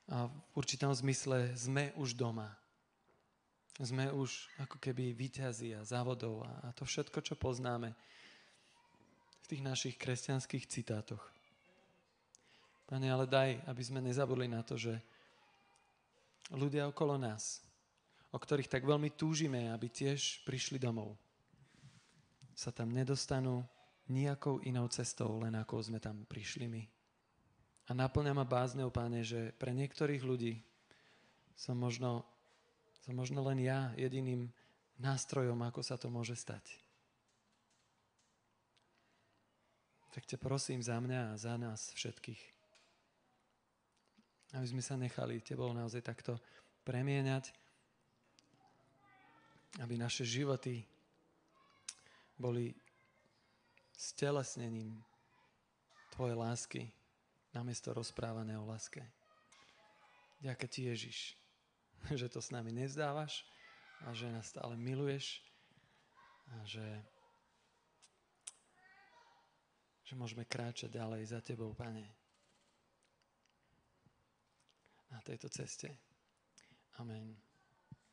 A 0.09 0.26
v 0.26 0.34
určitom 0.57 0.89
zmysle 0.89 1.53
sme 1.53 1.93
už 1.95 2.17
doma. 2.17 2.49
Sme 3.80 4.11
už 4.11 4.49
ako 4.59 4.76
keby 4.82 5.15
výťazí 5.15 5.72
a 5.78 5.88
závodov 5.88 6.43
a, 6.43 6.51
a 6.67 6.70
to 6.76 6.84
všetko, 6.84 7.24
čo 7.24 7.39
poznáme 7.39 7.95
v 9.39 9.45
tých 9.47 9.61
našich 9.63 9.95
kresťanských 9.95 10.67
citátoch. 10.67 11.24
Pane, 12.90 13.06
ale 13.06 13.30
daj, 13.30 13.62
aby 13.70 13.82
sme 13.86 14.02
nezabudli 14.02 14.50
na 14.50 14.66
to, 14.66 14.74
že 14.74 14.98
ľudia 16.50 16.90
okolo 16.90 17.22
nás, 17.22 17.62
o 18.34 18.38
ktorých 18.42 18.66
tak 18.66 18.82
veľmi 18.82 19.14
túžime, 19.14 19.70
aby 19.70 19.94
tiež 19.94 20.42
prišli 20.42 20.82
domov, 20.82 21.14
sa 22.58 22.74
tam 22.74 22.90
nedostanú 22.90 23.62
nejakou 24.10 24.58
inou 24.66 24.90
cestou, 24.90 25.38
len 25.38 25.54
ako 25.54 25.86
sme 25.86 26.02
tam 26.02 26.26
prišli 26.26 26.66
my. 26.66 26.84
A 27.90 27.92
naplňa 27.94 28.34
ma 28.34 28.42
bázneho, 28.42 28.90
páne, 28.90 29.22
že 29.22 29.54
pre 29.62 29.70
niektorých 29.70 30.26
ľudí 30.26 30.58
som 31.54 31.78
možno, 31.78 32.26
som 33.06 33.14
možno 33.14 33.46
len 33.46 33.62
ja 33.62 33.94
jediným 34.02 34.50
nástrojom, 34.98 35.62
ako 35.62 35.86
sa 35.86 35.94
to 35.94 36.10
môže 36.10 36.34
stať. 36.34 36.66
Tak 40.10 40.26
ťa 40.26 40.42
prosím 40.42 40.82
za 40.82 40.98
mňa 40.98 41.34
a 41.34 41.38
za 41.38 41.54
nás 41.54 41.94
všetkých 41.94 42.59
aby 44.54 44.66
sme 44.66 44.82
sa 44.82 44.97
nechali 44.97 45.45
Tebou 45.45 45.70
naozaj 45.70 46.02
takto 46.02 46.41
premieňať, 46.82 47.54
aby 49.86 49.93
naše 49.93 50.26
životy 50.26 50.82
boli 52.39 52.74
stelesnením 53.93 54.97
Tvojej 56.10 56.36
lásky 56.36 56.82
namiesto 57.56 57.95
rozprávané 57.95 58.58
o 58.60 58.68
láske. 58.68 59.00
Ďakujem 60.43 60.72
Ti, 60.72 60.82
Ježiš, 60.91 61.18
že 62.20 62.28
to 62.28 62.41
s 62.41 62.50
nami 62.50 62.74
nevzdávaš 62.74 63.45
a 64.04 64.12
že 64.12 64.32
nás 64.32 64.50
stále 64.50 64.76
miluješ 64.76 65.43
a 66.50 66.66
že, 66.66 66.88
že 70.04 70.14
môžeme 70.18 70.43
kráčať 70.43 70.91
ďalej 70.97 71.30
za 71.30 71.39
Tebou, 71.39 71.72
Pane 71.78 72.18
na 75.10 75.22
tejto 75.22 75.49
ceste. 75.49 75.97
Amen. 76.99 77.49